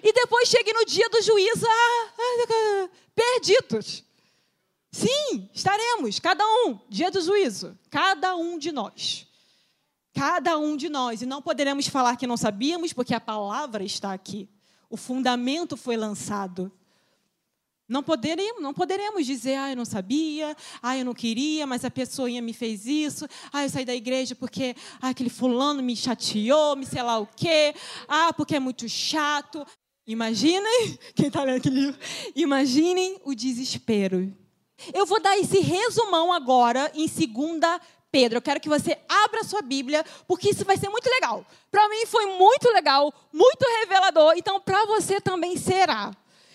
E 0.04 0.12
depois 0.12 0.48
chegue 0.48 0.72
no 0.72 0.85
dia 0.85 1.09
do 1.09 1.20
juízo, 1.20 1.66
ah, 1.66 2.12
ah, 2.20 2.88
perdidos. 3.12 4.04
Sim, 4.92 5.50
estaremos, 5.52 6.20
cada 6.20 6.46
um, 6.46 6.78
dia 6.88 7.11
do 7.11 7.20
juízo, 7.20 7.76
cada 7.90 8.37
um 8.37 8.57
de 8.57 8.70
nós. 8.70 9.26
Cada 10.14 10.57
um 10.59 10.76
de 10.76 10.88
nós. 10.88 11.22
E 11.22 11.26
não 11.26 11.42
poderemos 11.42 11.88
falar 11.88 12.14
que 12.16 12.24
não 12.24 12.37
sabíamos, 12.37 12.92
porque 12.92 13.14
a 13.14 13.20
palavra 13.20 13.83
está 13.83 14.12
aqui. 14.12 14.48
O 14.90 14.96
fundamento 14.96 15.77
foi 15.77 15.96
lançado. 15.96 16.72
Não 17.88 18.03
poderemos, 18.03 18.62
não 18.62 18.74
poderemos 18.74 19.24
dizer, 19.24 19.55
ah, 19.57 19.70
eu 19.70 19.77
não 19.77 19.85
sabia, 19.87 20.55
ah, 20.83 20.96
eu 20.96 21.07
não 21.07 21.14
queria, 21.14 21.66
mas 21.66 21.87
a 21.87 21.90
pessoa 21.90 22.29
me 22.29 22.53
fez 22.53 22.85
isso, 22.85 23.27
ah, 23.51 23.64
eu 23.64 23.70
saí 23.70 23.87
da 23.87 23.94
igreja 23.94 24.35
porque 24.35 24.77
ah, 25.01 25.09
aquele 25.09 25.31
fulano 25.31 25.83
me 25.83 25.96
chateou, 25.96 26.77
me 26.77 26.85
sei 26.85 27.03
lá 27.03 27.18
o 27.18 27.27
quê, 27.27 27.74
ah, 28.07 28.31
porque 28.35 28.57
é 28.57 28.61
muito 28.61 28.87
chato. 28.90 29.66
Imaginem, 30.07 30.98
quem 31.16 31.29
está 31.29 31.42
lendo 31.42 31.57
aquele 31.57 31.81
livro, 31.81 32.01
imaginem 32.37 33.18
o 33.24 33.35
desespero. 33.35 34.37
Eu 34.92 35.07
vou 35.07 35.20
dar 35.20 35.38
esse 35.38 35.59
resumão 35.59 36.31
agora 36.31 36.92
em 36.94 37.09
segunda 37.09 37.81
Pedro. 38.18 38.38
Eu 38.38 38.42
quero 38.42 38.59
que 38.59 38.68
você 38.68 38.98
abra 39.09 39.44
sua 39.44 39.62
Bíblia, 39.62 40.04
porque 40.26 40.50
isso 40.50 40.64
vai 40.64 40.76
ser 40.76 40.88
muito 40.88 41.09
legal. 41.09 41.46
Para 41.70 41.88
mim 41.88 42.04
foi 42.04 42.26
muito 42.26 42.68
legal, 42.72 43.14
muito 43.33 43.64
revelador, 43.78 44.35
então 44.37 44.61
para 44.61 44.85
você 44.87 45.20
também 45.20 45.57
será. 45.57 46.11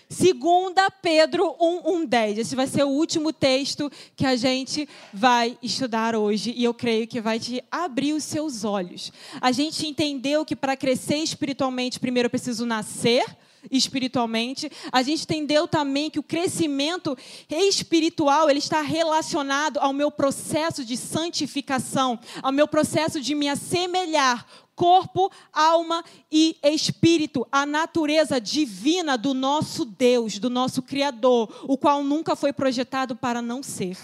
Segunda 0.10 0.92
Pedro 0.92 1.56
1:10. 1.58 2.38
Esse 2.40 2.54
vai 2.54 2.68
ser 2.68 2.84
o 2.84 2.90
último 2.90 3.32
texto 3.32 3.90
que 4.14 4.26
a 4.26 4.36
gente 4.36 4.90
vai 5.14 5.58
estudar 5.64 6.18
hoje 6.18 6.54
e 6.54 6.66
eu 6.66 6.74
creio 6.74 7.08
que 7.08 7.22
vai 7.22 7.40
te 7.40 7.64
abrir 7.72 8.12
os 8.12 8.26
seus 8.26 8.66
olhos. 8.66 9.14
A 9.40 9.54
gente 9.54 9.88
entendeu 9.88 10.44
que 10.44 10.58
para 10.58 10.76
crescer 10.76 11.20
espiritualmente, 11.20 11.98
primeiro 11.98 12.28
eu 12.28 12.30
preciso 12.30 12.66
nascer 12.66 13.24
espiritualmente. 13.72 14.72
A 14.92 15.02
gente 15.02 15.24
entendeu 15.24 15.68
também 15.68 16.10
que 16.10 16.20
o 16.20 16.24
crescimento 16.24 17.18
espiritual 17.50 18.50
ele 18.50 18.60
está 18.60 18.82
relacionado 18.82 19.78
ao 19.78 19.94
meu 19.94 20.12
processo 20.12 20.84
de 20.84 20.98
santificação, 20.98 22.20
ao 22.42 22.52
meu 22.52 22.68
processo 22.68 23.20
de 23.20 23.36
me 23.36 23.50
assemelhar 23.50 24.46
corpo, 24.76 25.32
alma 25.52 26.04
e 26.32 26.58
espírito, 26.64 27.48
a 27.52 27.66
natureza 27.66 28.42
divina 28.42 29.18
do 29.18 29.34
nosso 29.34 29.86
Deus, 29.86 30.40
do 30.40 30.50
nosso 30.50 30.82
Criador, 30.82 31.54
o 31.68 31.78
qual 31.78 32.04
nunca 32.04 32.36
foi 32.36 32.52
projetado 32.52 33.16
para 33.16 33.42
não 33.42 33.62
ser. 33.62 33.98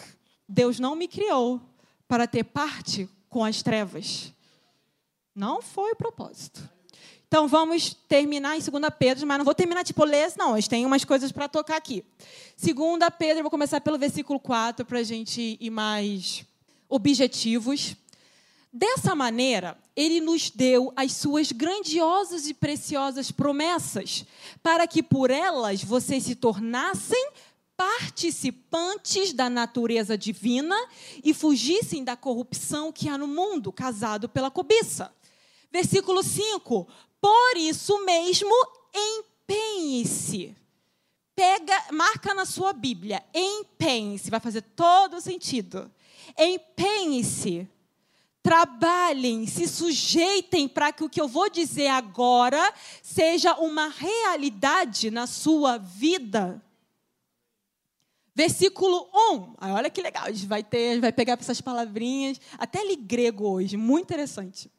Deus 0.48 0.80
não 0.80 0.96
me 0.96 1.08
criou 1.08 1.62
para 2.08 2.28
ter 2.28 2.44
parte 2.44 3.10
com 3.30 3.44
as 3.44 3.62
trevas. 3.62 4.34
Não 5.36 5.62
foi 5.62 5.92
o 5.92 5.96
propósito. 5.96 6.68
Então 7.30 7.48
vamos 7.48 7.94
terminar 8.08 8.58
em 8.58 8.60
2 8.60 8.84
Pedro, 8.98 9.28
mas 9.28 9.38
não 9.38 9.46
vou 9.46 9.54
terminar 9.54 9.84
tipo 9.84 10.04
ler, 10.04 10.34
não, 10.36 10.56
a 10.56 10.60
gente 10.60 10.68
tem 10.68 10.84
umas 10.84 11.06
coisas 11.06 11.32
para 11.32 11.48
tocar 11.48 11.78
aqui. 11.78 12.04
2 12.60 12.76
Pedro, 13.20 13.44
vou 13.44 13.52
começar 13.52 13.80
pelo 13.82 14.00
versículo 14.00 14.40
4 14.40 14.84
para 14.84 14.98
a 14.98 15.04
gente 15.04 15.56
ir 15.62 15.70
mais 15.70 16.44
objetivos. 16.90 17.96
Dessa 18.74 19.14
maneira, 19.14 19.78
ele 19.96 20.20
nos 20.20 20.50
deu 20.50 20.92
as 20.96 21.12
suas 21.12 21.52
grandiosas 21.52 22.48
e 22.48 22.54
preciosas 22.54 23.30
promessas, 23.32 24.26
para 24.64 24.88
que 24.88 25.04
por 25.04 25.30
elas 25.30 25.84
vocês 25.84 26.24
se 26.24 26.34
tornassem 26.34 27.32
participantes 27.78 29.34
da 29.34 29.52
natureza 29.52 30.18
divina 30.18 30.76
e 31.24 31.32
fugissem 31.32 32.04
da 32.04 32.16
corrupção 32.16 32.92
que 32.92 33.08
há 33.08 33.20
no 33.20 33.28
mundo, 33.28 33.72
casado 33.72 34.28
pela 34.28 34.50
cobiça. 34.50 35.14
Versículo 35.72 36.24
5: 36.24 36.88
Por 37.22 37.58
isso 37.58 38.04
mesmo, 38.06 38.54
empenhe-se. 38.94 40.56
Pega, 41.36 41.86
marca 41.92 42.34
na 42.34 42.46
sua 42.46 42.74
Bíblia, 42.74 43.24
empenhe-se, 43.34 44.30
vai 44.30 44.40
fazer 44.40 44.62
todo 44.62 45.22
sentido. 45.22 45.92
Empenhe-se 46.38 47.68
trabalhem, 48.42 49.46
se 49.46 49.68
sujeitem 49.68 50.68
para 50.68 50.92
que 50.92 51.04
o 51.04 51.10
que 51.10 51.20
eu 51.20 51.28
vou 51.28 51.50
dizer 51.50 51.88
agora 51.88 52.74
seja 53.02 53.54
uma 53.56 53.88
realidade 53.90 55.12
na 55.12 55.28
sua 55.28 55.78
vida. 55.78 56.62
Versículo 58.34 59.10
1. 59.14 59.56
olha 59.74 59.90
que 59.90 60.02
legal, 60.02 60.24
a 60.26 60.32
gente 60.32 60.48
vai 60.48 60.64
ter, 60.64 61.02
vai 61.02 61.12
pegar 61.12 61.38
essas 61.40 61.60
palavrinhas, 61.60 62.40
até 62.58 62.84
li 62.84 62.96
grego 62.96 63.46
hoje, 63.46 63.76
muito 63.76 64.06
interessante. 64.06 64.72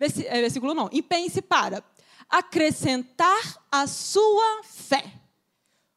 É, 0.00 0.40
versículo 0.40 0.74
9. 0.74 0.96
Empenhe-se 0.96 1.42
para 1.42 1.82
acrescentar 2.28 3.64
a 3.70 3.86
sua 3.86 4.62
fé. 4.62 5.12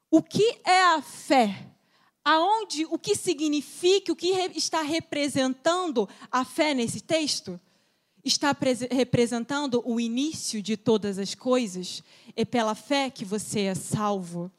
O 0.09 0.23
que 0.23 0.59
é 0.65 0.81
a 0.95 1.01
fé? 1.01 1.67
Aonde, 2.23 2.85
o 2.85 2.97
que 2.97 3.15
significa, 3.15 4.11
o 4.11 4.15
que 4.15 4.29
está 4.55 4.81
representando 4.81 6.07
a 6.31 6.43
fé 6.43 6.73
nesse 6.73 7.01
texto? 7.01 7.59
Está 8.23 8.55
representando 8.91 9.81
o 9.85 9.99
início 9.99 10.61
de 10.61 10.77
todas 10.77 11.17
as 11.17 11.33
coisas. 11.33 12.03
É 12.35 12.45
pela 12.45 12.75
fé 12.75 13.09
que 13.09 13.25
você 13.25 13.61
é 13.61 13.75
salvo. 13.75 14.51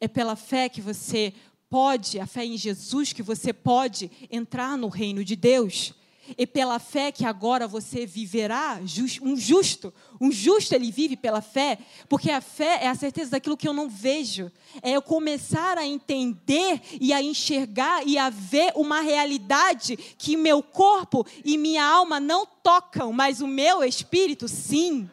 É 0.00 0.08
pela 0.08 0.36
fé 0.36 0.68
que 0.68 0.80
você 0.80 1.32
pode, 1.68 2.20
a 2.20 2.26
fé 2.26 2.44
em 2.44 2.56
Jesus, 2.56 3.12
que 3.12 3.22
você 3.22 3.52
pode 3.52 4.10
entrar 4.30 4.76
no 4.76 4.88
reino 4.88 5.24
de 5.24 5.36
Deus 5.36 5.94
e 6.36 6.46
pela 6.46 6.78
fé 6.78 7.12
que 7.12 7.24
agora 7.24 7.66
você 7.68 8.06
viverá, 8.06 8.80
um 9.22 9.36
justo. 9.36 9.92
Um 10.20 10.32
justo 10.32 10.74
ele 10.74 10.90
vive 10.90 11.16
pela 11.16 11.40
fé, 11.40 11.78
porque 12.08 12.30
a 12.30 12.40
fé 12.40 12.80
é 12.82 12.88
a 12.88 12.94
certeza 12.94 13.32
daquilo 13.32 13.56
que 13.56 13.68
eu 13.68 13.72
não 13.72 13.88
vejo. 13.88 14.50
É 14.82 14.92
eu 14.92 15.02
começar 15.02 15.76
a 15.76 15.86
entender 15.86 16.80
e 17.00 17.12
a 17.12 17.22
enxergar 17.22 18.06
e 18.06 18.16
a 18.16 18.30
ver 18.30 18.72
uma 18.74 19.00
realidade 19.00 19.96
que 19.96 20.36
meu 20.36 20.62
corpo 20.62 21.26
e 21.44 21.58
minha 21.58 21.84
alma 21.84 22.18
não 22.18 22.46
tocam, 22.46 23.12
mas 23.12 23.40
o 23.40 23.46
meu 23.46 23.84
espírito 23.84 24.48
sim. 24.48 25.08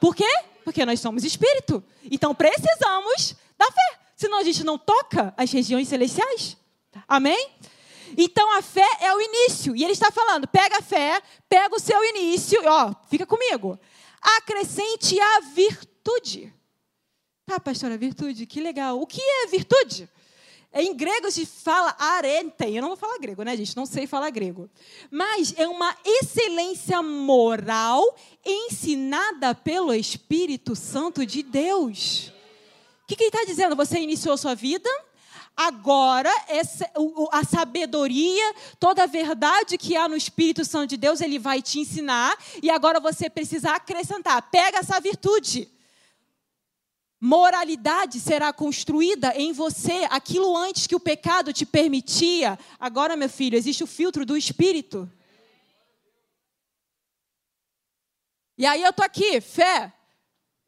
Por 0.00 0.14
quê? 0.14 0.28
Porque 0.64 0.84
nós 0.84 1.00
somos 1.00 1.24
espírito. 1.24 1.82
Então 2.10 2.34
precisamos 2.34 3.36
da 3.58 3.66
fé. 3.66 3.98
Senão 4.16 4.38
a 4.38 4.44
gente 4.44 4.64
não 4.64 4.78
toca 4.78 5.34
as 5.36 5.52
regiões 5.52 5.88
celestiais. 5.88 6.56
Amém? 7.06 7.50
Então 8.16 8.50
a 8.56 8.62
fé 8.62 8.88
é 9.00 9.14
o 9.14 9.20
início. 9.20 9.76
E 9.76 9.84
ele 9.84 9.92
está 9.92 10.10
falando: 10.10 10.48
pega 10.48 10.78
a 10.78 10.82
fé, 10.82 11.20
pega 11.48 11.74
o 11.74 11.80
seu 11.80 12.02
início, 12.04 12.60
ó, 12.64 12.94
fica 13.08 13.26
comigo. 13.26 13.78
Acrescente 14.38 15.20
a 15.20 15.40
virtude. 15.40 16.52
Tá, 17.44 17.60
pastora, 17.60 17.96
virtude, 17.96 18.46
que 18.46 18.60
legal. 18.60 19.00
O 19.00 19.06
que 19.06 19.20
é 19.20 19.46
virtude? 19.46 20.08
Em 20.78 20.94
grego 20.94 21.30
se 21.30 21.46
fala 21.46 21.94
arente. 21.98 22.64
Eu 22.64 22.82
não 22.82 22.88
vou 22.88 22.96
falar 22.96 23.18
grego, 23.18 23.42
né, 23.42 23.56
gente? 23.56 23.76
Não 23.76 23.86
sei 23.86 24.06
falar 24.06 24.30
grego. 24.30 24.68
Mas 25.10 25.54
é 25.56 25.66
uma 25.66 25.96
excelência 26.04 27.00
moral 27.02 28.02
ensinada 28.44 29.54
pelo 29.54 29.94
Espírito 29.94 30.76
Santo 30.76 31.24
de 31.24 31.42
Deus. 31.42 32.32
O 33.04 33.06
que, 33.06 33.16
que 33.16 33.22
ele 33.22 33.28
está 33.28 33.44
dizendo? 33.44 33.76
Você 33.76 34.00
iniciou 34.00 34.36
sua 34.36 34.54
vida, 34.54 34.90
Agora, 35.56 36.30
a 37.32 37.42
sabedoria, 37.42 38.54
toda 38.78 39.04
a 39.04 39.06
verdade 39.06 39.78
que 39.78 39.96
há 39.96 40.06
no 40.06 40.14
Espírito 40.14 40.66
Santo 40.66 40.90
de 40.90 40.96
Deus, 40.98 41.22
ele 41.22 41.38
vai 41.38 41.62
te 41.62 41.80
ensinar. 41.80 42.36
E 42.62 42.68
agora 42.68 43.00
você 43.00 43.30
precisa 43.30 43.70
acrescentar. 43.70 44.50
Pega 44.50 44.78
essa 44.78 45.00
virtude. 45.00 45.66
Moralidade 47.18 48.20
será 48.20 48.52
construída 48.52 49.32
em 49.34 49.54
você. 49.54 50.06
Aquilo 50.10 50.54
antes 50.54 50.86
que 50.86 50.94
o 50.94 51.00
pecado 51.00 51.54
te 51.54 51.64
permitia. 51.64 52.58
Agora, 52.78 53.16
meu 53.16 53.30
filho, 53.30 53.56
existe 53.56 53.82
o 53.82 53.86
filtro 53.86 54.26
do 54.26 54.36
Espírito. 54.36 55.10
E 58.58 58.66
aí 58.66 58.82
eu 58.82 58.92
tô 58.92 59.02
aqui, 59.02 59.40
fé, 59.40 59.92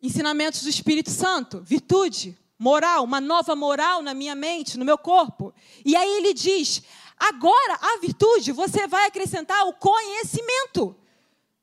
ensinamentos 0.03 0.63
do 0.63 0.69
Espírito 0.71 1.11
Santo, 1.11 1.61
virtude, 1.61 2.37
moral, 2.59 3.05
uma 3.05 3.21
nova 3.21 3.55
moral 3.55 4.03
na 4.03 4.13
minha 4.13 4.35
mente, 4.35 4.77
no 4.77 4.85
meu 4.85 4.99
corpo. 4.99 5.55
E 5.85 5.95
aí 5.95 6.17
ele 6.17 6.35
diz: 6.35 6.83
agora 7.17 7.79
a 7.81 7.99
virtude 7.99 8.51
você 8.53 8.87
vai 8.87 9.07
acrescentar 9.07 9.67
o 9.67 9.73
conhecimento. 9.75 10.97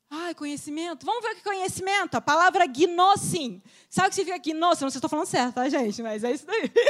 Ai, 0.08 0.34
conhecimento. 0.34 1.04
Vamos 1.04 1.22
ver 1.22 1.32
o 1.32 1.34
que 1.34 1.40
é 1.40 1.52
conhecimento. 1.52 2.14
A 2.14 2.20
palavra 2.20 2.64
gnosim. 2.66 3.60
Sabe 3.90 4.06
o 4.06 4.10
que 4.10 4.16
significa 4.16 4.42
gnosim? 4.42 4.84
Não 4.84 4.90
sei 4.90 4.92
se 4.92 4.98
estou 4.98 5.10
falando 5.10 5.26
certo, 5.26 5.56
tá, 5.56 5.68
gente? 5.68 6.00
Mas 6.02 6.24
é 6.24 6.32
isso 6.32 6.46
daí. 6.46 6.72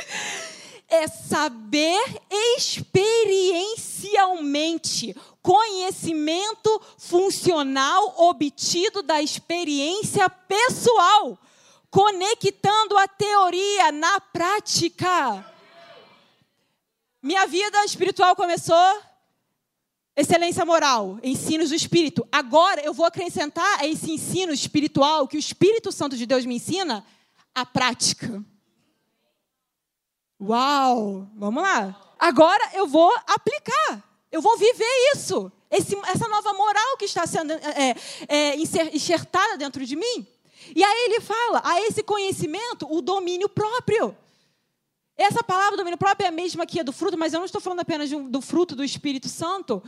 É 0.89 1.09
saber 1.09 2.01
experiencialmente. 2.31 5.17
Conhecimento 5.43 6.81
funcional 6.97 8.15
obtido 8.19 9.03
da 9.03 9.21
experiência 9.21 10.31
pessoal 10.31 11.37
conectando 11.97 12.99
a 12.99 13.09
teoria 13.09 13.91
na 13.91 14.21
prática. 14.21 15.51
Minha 17.23 17.47
vida 17.47 17.83
espiritual 17.87 18.37
começou 18.37 19.01
excelência 20.15 20.63
moral, 20.67 21.19
ensinos 21.23 21.71
do 21.71 21.75
Espírito. 21.75 22.29
Agora 22.31 22.83
eu 22.83 22.93
vou 22.93 23.07
acrescentar 23.07 23.81
a 23.81 23.87
esse 23.87 24.13
ensino 24.13 24.53
espiritual 24.53 25.27
que 25.27 25.39
o 25.39 25.41
Espírito 25.41 25.91
Santo 25.91 26.19
de 26.19 26.27
Deus 26.27 26.45
me 26.45 26.57
ensina, 26.57 27.03
a 27.55 27.65
prática. 27.65 28.45
Uau! 30.39 31.27
Vamos 31.35 31.63
lá. 31.63 32.15
Agora 32.19 32.73
eu 32.75 32.87
vou 32.87 33.11
aplicar. 33.27 34.05
Eu 34.31 34.43
vou 34.43 34.59
viver 34.59 35.13
isso. 35.15 35.51
Esse, 35.71 35.97
essa 36.09 36.29
nova 36.29 36.53
moral 36.53 36.99
que 36.99 37.07
está 37.07 37.27
sendo 37.27 37.55
é, 37.55 37.97
é, 38.29 38.57
enxertada 38.95 39.57
dentro 39.57 39.87
de 39.87 39.97
mim. 39.97 40.36
E 40.75 40.83
aí 40.83 41.05
ele 41.07 41.21
fala, 41.21 41.63
a 41.65 41.81
esse 41.83 42.03
conhecimento, 42.03 42.87
o 42.91 43.01
domínio 43.01 43.49
próprio. 43.49 44.17
Essa 45.17 45.43
palavra 45.43 45.79
domínio 45.79 45.97
próprio 45.97 46.27
é 46.27 46.29
a 46.29 46.33
mesma 46.33 46.67
que 46.67 46.79
a 46.79 46.83
do 46.83 46.93
fruto, 46.93 47.17
mas 47.17 47.33
eu 47.33 47.39
não 47.39 47.47
estou 47.47 47.61
falando 47.61 47.81
apenas 47.81 48.11
do 48.11 48.41
fruto 48.43 48.77
do 48.77 48.85
Espírito 48.85 49.29
Santo, 49.31 49.83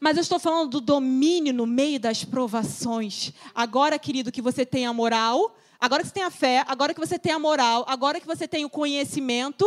mas 0.00 0.16
eu 0.16 0.22
estou 0.22 0.40
falando 0.40 0.70
do 0.70 0.80
domínio 0.80 1.54
no 1.54 1.66
meio 1.66 2.00
das 2.00 2.24
provações. 2.24 3.32
Agora, 3.54 3.96
querido, 3.96 4.32
que 4.32 4.42
você 4.42 4.66
tem 4.66 4.84
a 4.84 4.92
moral, 4.92 5.56
agora 5.78 6.02
que 6.02 6.08
você 6.08 6.14
tem 6.14 6.24
a 6.24 6.30
fé, 6.30 6.64
agora 6.66 6.92
que 6.92 6.98
você 6.98 7.16
tem 7.16 7.30
a 7.30 7.38
moral, 7.38 7.84
agora 7.86 8.20
que 8.20 8.26
você 8.26 8.48
tem 8.48 8.64
o 8.64 8.70
conhecimento, 8.70 9.64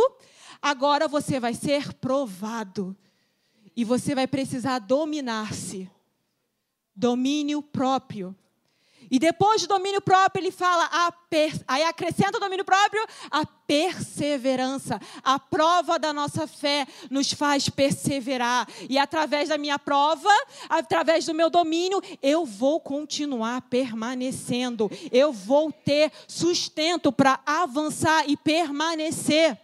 agora 0.60 1.08
você 1.08 1.40
vai 1.40 1.54
ser 1.54 1.94
provado. 1.94 2.94
E 3.74 3.84
você 3.84 4.14
vai 4.14 4.26
precisar 4.26 4.80
dominar-se. 4.80 5.90
Domínio 6.94 7.62
próprio. 7.62 8.34
E 9.10 9.18
depois 9.18 9.62
do 9.62 9.68
domínio 9.68 10.00
próprio, 10.00 10.42
ele 10.42 10.50
fala, 10.50 10.88
per... 11.28 11.52
aí 11.66 11.82
acrescenta 11.84 12.38
o 12.38 12.40
domínio 12.40 12.64
próprio, 12.64 13.04
a 13.30 13.44
perseverança. 13.44 15.00
A 15.22 15.38
prova 15.38 15.98
da 15.98 16.12
nossa 16.12 16.46
fé 16.46 16.86
nos 17.10 17.32
faz 17.32 17.68
perseverar. 17.68 18.68
E 18.88 18.98
através 18.98 19.48
da 19.48 19.58
minha 19.58 19.78
prova, 19.78 20.30
através 20.68 21.26
do 21.26 21.34
meu 21.34 21.50
domínio, 21.50 22.00
eu 22.22 22.44
vou 22.44 22.80
continuar 22.80 23.62
permanecendo. 23.62 24.90
Eu 25.10 25.32
vou 25.32 25.72
ter 25.72 26.10
sustento 26.26 27.12
para 27.12 27.40
avançar 27.44 28.28
e 28.28 28.36
permanecer. 28.36 29.58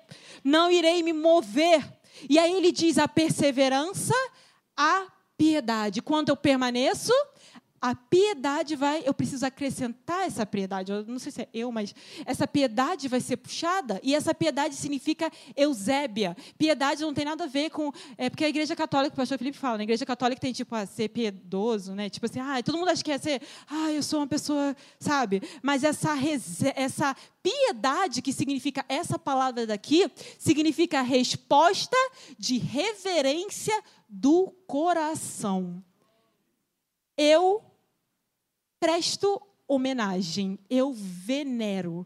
Não 0.45 0.71
irei 0.71 1.03
me 1.03 1.13
mover. 1.13 1.83
E 2.29 2.39
aí 2.39 2.53
ele 2.53 2.73
diz 2.73 2.99
a 2.99 3.09
perseverança, 3.09 4.15
a 4.77 5.07
piedade. 5.37 6.03
Quando 6.03 6.29
eu 6.29 6.37
permaneço, 6.37 7.13
a 7.83 7.97
piedade 7.97 8.77
vai, 8.77 9.03
eu 9.05 9.12
preciso 9.12 9.45
acrescentar 9.45 10.25
essa 10.25 10.47
piedade. 10.47 10.92
Eu 10.92 11.05
não 11.05 11.18
sei 11.18 11.33
se 11.33 11.42
é 11.42 11.49
eu, 11.53 11.73
mas 11.73 11.92
essa 12.25 12.47
piedade 12.47 13.09
vai 13.09 13.21
ser 13.21 13.37
puxada 13.37 14.01
e 14.05 14.14
essa 14.14 14.33
piedade 14.33 14.77
significa 14.77 15.29
Eusébia. 15.57 16.37
Piedade 16.57 17.03
não 17.03 17.12
tem 17.12 17.25
nada 17.25 17.42
a 17.42 17.49
ver 17.49 17.71
com, 17.71 17.92
é 18.16 18.31
porque 18.31 18.45
a 18.45 18.49
Igreja 18.49 18.77
Católica, 18.77 19.14
o 19.14 19.16
Pastor 19.16 19.37
Felipe 19.37 19.59
fala, 19.59 19.73
na 19.73 19.79
né, 19.79 19.83
Igreja 19.83 20.07
Católica 20.07 20.40
tem 20.40 20.53
tipo 20.53 20.73
a 20.77 20.87
ser 20.87 21.09
piedoso, 21.09 21.92
né? 21.92 22.09
Tipo 22.09 22.27
assim, 22.27 22.38
ah, 22.38 22.62
todo 22.62 22.79
mundo 22.79 22.88
acha 22.88 23.03
que 23.03 23.11
é 23.11 23.18
ser, 23.18 23.42
ah, 23.68 23.90
eu 23.90 24.03
sou 24.05 24.21
uma 24.21 24.29
pessoa, 24.29 24.77
sabe? 25.01 25.42
Mas 25.61 25.83
essa 25.83 26.12
essa 26.77 27.16
piedade 27.42 28.23
que 28.23 28.33
significa 28.33 28.85
essa 28.88 29.18
palavra 29.18 29.66
daqui 29.66 30.09
significa 30.38 31.03
resposta 31.03 31.97
de 32.38 32.59
reverência 32.59 33.75
do 34.09 34.53
coração. 34.68 35.83
Eu 37.17 37.71
presto 38.83 39.41
homenagem, 39.69 40.59
eu 40.69 40.93
venero. 40.93 42.05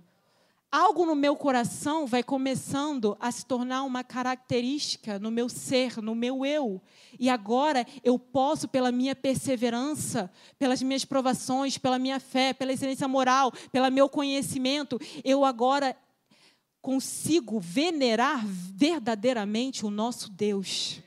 Algo 0.71 1.07
no 1.07 1.17
meu 1.17 1.35
coração 1.35 2.07
vai 2.07 2.23
começando 2.23 3.17
a 3.19 3.33
se 3.33 3.47
tornar 3.47 3.83
uma 3.85 4.05
característica 4.05 5.19
no 5.19 5.31
meu 5.31 5.49
ser, 5.49 6.03
no 6.03 6.15
meu 6.15 6.45
eu. 6.45 6.83
E 7.19 7.31
agora 7.31 7.87
eu 8.05 8.19
posso, 8.19 8.69
pela 8.69 8.93
minha 8.93 9.17
perseverança, 9.17 10.31
pelas 10.59 10.83
minhas 10.83 11.03
provações, 11.03 11.79
pela 11.79 11.99
minha 11.99 12.21
fé, 12.21 12.53
pela 12.53 12.75
excelência 12.75 13.09
moral, 13.09 13.51
pelo 13.73 13.91
meu 13.91 14.07
conhecimento, 14.07 15.01
eu 15.25 15.47
agora 15.47 15.97
consigo 16.83 17.59
venerar 17.59 18.45
verdadeiramente 18.47 19.87
o 19.87 19.91
nosso 19.91 20.29
Deus. 20.31 21.01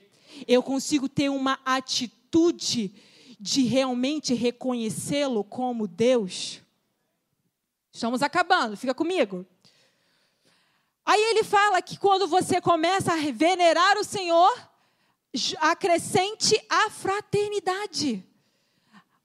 Eu 0.47 0.63
consigo 0.63 1.07
ter 1.07 1.29
uma 1.29 1.59
atitude 1.63 2.91
de 3.39 3.63
realmente 3.63 4.33
reconhecê-lo 4.33 5.43
como 5.43 5.87
Deus? 5.87 6.61
Estamos 7.91 8.21
acabando, 8.21 8.75
fica 8.75 8.93
comigo. 8.93 9.45
Aí 11.05 11.21
ele 11.31 11.43
fala 11.43 11.81
que 11.81 11.97
quando 11.97 12.27
você 12.27 12.61
começa 12.61 13.13
a 13.13 13.31
venerar 13.31 13.97
o 13.97 14.03
Senhor, 14.03 14.69
acrescente 15.59 16.59
a 16.69 16.89
fraternidade. 16.89 18.23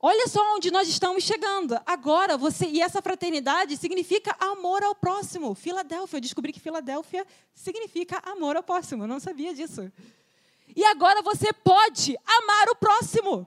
Olha 0.01 0.29
só 0.29 0.55
onde 0.55 0.71
nós 0.71 0.87
estamos 0.87 1.25
chegando. 1.25 1.81
Agora 1.87 2.37
você 2.37 2.67
e 2.67 2.81
essa 2.81 3.01
fraternidade 3.01 3.77
significa 3.77 4.37
amor 4.39 4.83
ao 4.83 4.95
próximo. 4.95 5.55
Filadélfia, 5.55 6.19
eu 6.19 6.21
descobri 6.21 6.53
que 6.53 6.61
Filadélfia 6.61 7.27
significa 7.55 8.19
amor 8.23 8.55
ao 8.55 8.62
próximo. 8.62 9.05
Eu 9.05 9.09
não 9.09 9.19
sabia 9.19 9.55
disso. 9.55 9.91
E 10.77 10.85
agora 10.85 11.23
você 11.23 11.53
pode 11.53 12.19
amar 12.27 12.69
o 12.69 12.77
próximo. 12.77 13.47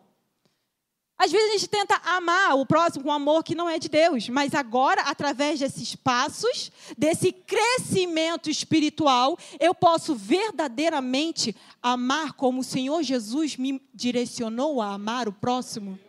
Às 1.17 1.31
vezes 1.31 1.49
a 1.49 1.57
gente 1.57 1.69
tenta 1.69 1.95
amar 2.05 2.55
o 2.55 2.65
próximo 2.65 3.03
com 3.03 3.09
um 3.09 3.13
amor 3.13 3.43
que 3.43 3.55
não 3.55 3.67
é 3.67 3.79
de 3.79 3.89
Deus, 3.89 4.29
mas 4.29 4.53
agora, 4.53 5.01
através 5.01 5.59
desses 5.59 5.95
passos, 5.95 6.71
desse 6.95 7.31
crescimento 7.31 8.51
espiritual, 8.51 9.35
eu 9.59 9.73
posso 9.73 10.13
verdadeiramente 10.13 11.55
amar 11.81 12.33
como 12.33 12.61
o 12.61 12.63
Senhor 12.63 13.01
Jesus 13.01 13.57
me 13.57 13.81
direcionou 13.91 14.79
a 14.79 14.93
amar 14.93 15.27
o 15.27 15.33
próximo. 15.33 15.99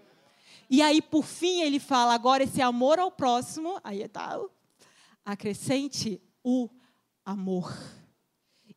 E 0.69 0.83
aí, 0.83 1.01
por 1.01 1.25
fim, 1.25 1.63
ele 1.63 1.81
fala: 1.81 2.13
agora 2.13 2.43
esse 2.43 2.61
amor 2.61 2.99
ao 2.99 3.11
próximo, 3.11 3.81
aí 3.83 4.03
está, 4.03 4.39
acrescente 5.25 6.21
o 6.45 6.69
amor. 7.25 7.75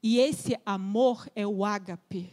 E 0.02 0.18
esse 0.18 0.58
amor 0.66 1.30
é 1.36 1.46
o 1.46 1.66
ágape. 1.66 2.32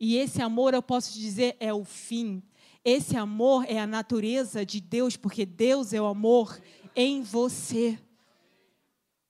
E 0.00 0.16
esse 0.16 0.40
amor, 0.40 0.72
eu 0.72 0.82
posso 0.82 1.12
dizer, 1.12 1.56
é 1.60 1.72
o 1.72 1.84
fim 1.84 2.42
esse 2.84 3.16
amor 3.16 3.64
é 3.66 3.78
a 3.78 3.86
natureza 3.86 4.64
de 4.64 4.80
Deus, 4.80 5.16
porque 5.16 5.46
Deus 5.46 5.92
é 5.94 6.00
o 6.00 6.06
amor 6.06 6.60
em 6.94 7.22
você. 7.22 7.98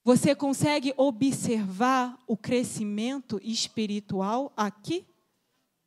Você 0.02 0.34
consegue 0.34 0.92
observar 0.96 2.18
o 2.26 2.36
crescimento 2.36 3.40
espiritual 3.42 4.52
aqui? 4.56 5.06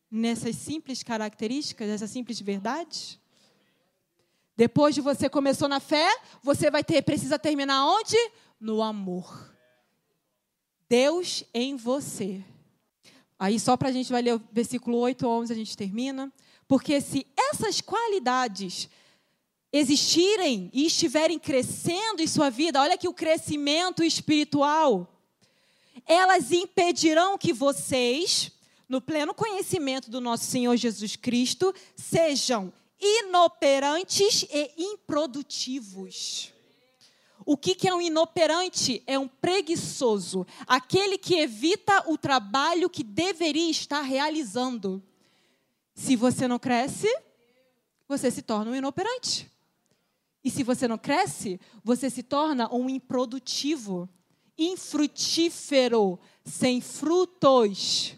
Nessas 0.09 0.55
simples 0.55 1.03
características, 1.03 1.89
nessas 1.89 2.09
simples 2.09 2.39
verdades? 2.39 3.19
Depois 4.55 4.95
de 4.95 5.01
você 5.01 5.29
começou 5.29 5.67
na 5.67 5.81
fé, 5.81 6.09
você 6.41 6.71
vai 6.71 6.83
ter, 6.83 7.01
precisa 7.03 7.37
terminar 7.37 7.85
onde? 7.85 8.15
No 8.59 8.81
amor. 8.81 9.53
Deus 10.89 11.43
em 11.53 11.75
você. 11.75 12.43
Aí 13.37 13.59
só 13.59 13.77
para 13.77 13.89
a 13.89 13.91
gente 13.91 14.11
vai 14.11 14.21
ler 14.21 14.35
o 14.35 14.41
versículo 14.51 14.97
8 14.97 15.27
11, 15.27 15.53
a 15.53 15.55
gente 15.55 15.77
termina. 15.77 16.33
Porque 16.67 16.99
se 16.99 17.25
essas 17.51 17.81
qualidades 17.81 18.89
existirem 19.71 20.69
e 20.73 20.85
estiverem 20.85 21.37
crescendo 21.37 22.21
em 22.21 22.27
sua 22.27 22.49
vida, 22.49 22.81
olha 22.81 22.97
que 22.97 23.07
o 23.07 23.13
crescimento 23.13 24.03
espiritual, 24.03 25.07
elas 26.05 26.51
impedirão 26.51 27.37
que 27.37 27.51
vocês, 27.51 28.51
no 28.87 29.01
pleno 29.01 29.33
conhecimento 29.33 30.09
do 30.09 30.21
nosso 30.21 30.45
Senhor 30.45 30.75
Jesus 30.77 31.15
Cristo, 31.15 31.73
sejam 31.95 32.71
inoperantes 32.99 34.45
e 34.49 34.71
improdutivos. 34.77 36.53
O 37.45 37.55
que, 37.55 37.87
é 37.87 37.93
um 37.93 38.01
inoperante? 38.01 39.01
É 39.07 39.17
um 39.17 39.27
preguiçoso, 39.27 40.45
aquele 40.65 41.17
que 41.17 41.35
evita 41.35 42.03
o 42.09 42.17
trabalho 42.17 42.89
que 42.89 43.03
deveria 43.03 43.69
estar 43.69 44.01
realizando. 44.01 45.01
Se 45.93 46.15
você 46.15 46.45
não 46.47 46.59
cresce, 46.59 47.07
você 48.07 48.31
se 48.31 48.41
torna 48.41 48.71
um 48.71 48.75
inoperante. 48.75 49.51
E 50.43 50.49
se 50.49 50.63
você 50.63 50.87
não 50.87 50.97
cresce, 50.97 51.59
você 51.83 52.09
se 52.09 52.23
torna 52.23 52.73
um 52.73 52.89
improdutivo, 52.89 54.09
infrutífero, 54.57 56.19
sem 56.45 56.79
frutos, 56.79 58.15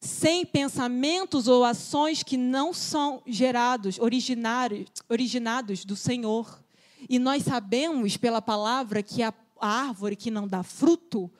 sem 0.00 0.44
pensamentos 0.44 1.46
ou 1.46 1.64
ações 1.64 2.22
que 2.22 2.36
não 2.36 2.72
são 2.72 3.22
gerados, 3.26 3.98
originários, 3.98 4.88
originados 5.08 5.84
do 5.84 5.94
Senhor. 5.94 6.64
E 7.08 7.18
nós 7.18 7.44
sabemos 7.44 8.16
pela 8.16 8.42
palavra 8.42 9.02
que 9.02 9.22
a 9.22 9.32
árvore 9.60 10.16
que 10.16 10.30
não 10.30 10.48
dá 10.48 10.62
fruto, 10.62 11.30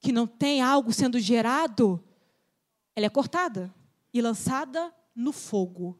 que 0.00 0.12
não 0.12 0.26
tem 0.26 0.60
algo 0.60 0.92
sendo 0.92 1.18
gerado, 1.18 2.02
ela 2.94 3.06
é 3.06 3.10
cortada 3.10 3.74
e 4.12 4.20
lançada 4.20 4.94
no 5.14 5.32
fogo. 5.32 5.98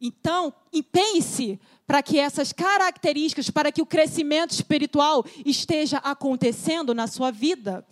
Então, 0.00 0.52
empenhe-se 0.72 1.60
para 1.86 2.02
que 2.02 2.18
essas 2.18 2.52
características, 2.52 3.50
para 3.50 3.70
que 3.70 3.80
o 3.80 3.86
crescimento 3.86 4.50
espiritual 4.50 5.24
esteja 5.44 5.98
acontecendo 5.98 6.94
na 6.94 7.06
sua 7.06 7.30
vida. 7.30 7.86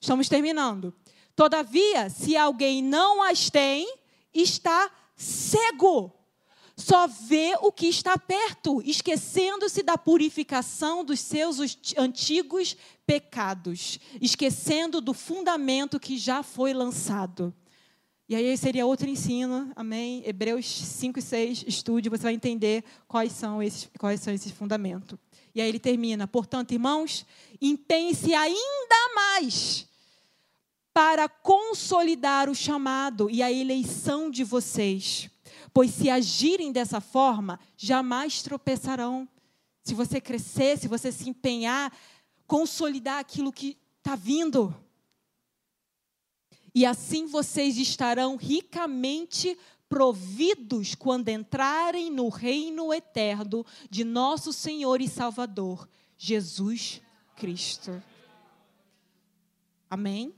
Estamos 0.00 0.28
terminando. 0.28 0.94
Todavia, 1.34 2.08
se 2.08 2.36
alguém 2.36 2.82
não 2.82 3.22
as 3.22 3.50
tem, 3.50 3.92
está 4.32 4.90
cego. 5.16 6.12
Só 6.76 7.06
vê 7.06 7.54
o 7.60 7.70
que 7.70 7.86
está 7.88 8.16
perto, 8.16 8.80
esquecendo-se 8.84 9.82
da 9.82 9.98
purificação 9.98 11.04
dos 11.04 11.20
seus 11.20 11.58
antigos 11.96 12.74
pecados, 13.06 13.98
esquecendo 14.20 15.00
do 15.00 15.12
fundamento 15.12 16.00
que 16.00 16.16
já 16.16 16.42
foi 16.42 16.72
lançado. 16.72 17.54
E 18.30 18.34
aí 18.36 18.56
seria 18.56 18.86
outro 18.86 19.08
ensino, 19.08 19.72
amém? 19.74 20.22
Hebreus 20.24 20.64
5 20.64 21.18
e 21.18 21.22
6, 21.22 21.64
estude, 21.66 22.08
você 22.08 22.22
vai 22.22 22.32
entender 22.32 22.84
quais 23.08 23.32
são 23.32 23.60
esses, 23.60 23.90
quais 23.98 24.20
são 24.20 24.32
esses 24.32 24.52
fundamentos. 24.52 25.18
E 25.52 25.60
aí 25.60 25.68
ele 25.68 25.80
termina, 25.80 26.28
portanto, 26.28 26.70
irmãos, 26.70 27.26
empenhe-se 27.60 28.32
ainda 28.32 29.14
mais 29.16 29.84
para 30.94 31.28
consolidar 31.28 32.48
o 32.48 32.54
chamado 32.54 33.28
e 33.28 33.42
a 33.42 33.50
eleição 33.50 34.30
de 34.30 34.44
vocês. 34.44 35.28
Pois 35.74 35.90
se 35.90 36.08
agirem 36.08 36.70
dessa 36.70 37.00
forma, 37.00 37.58
jamais 37.76 38.44
tropeçarão. 38.44 39.28
Se 39.82 39.92
você 39.92 40.20
crescer, 40.20 40.78
se 40.78 40.86
você 40.86 41.10
se 41.10 41.28
empenhar, 41.28 41.92
consolidar 42.46 43.18
aquilo 43.18 43.52
que 43.52 43.76
está 43.98 44.14
vindo 44.14 44.72
e 46.74 46.86
assim 46.86 47.26
vocês 47.26 47.76
estarão 47.76 48.36
ricamente 48.36 49.56
providos 49.88 50.94
quando 50.94 51.28
entrarem 51.28 52.10
no 52.10 52.28
reino 52.28 52.94
eterno 52.94 53.66
de 53.90 54.04
nosso 54.04 54.52
Senhor 54.52 55.00
e 55.00 55.08
Salvador, 55.08 55.88
Jesus 56.16 57.00
Cristo. 57.36 58.00
Amém? 59.90 60.32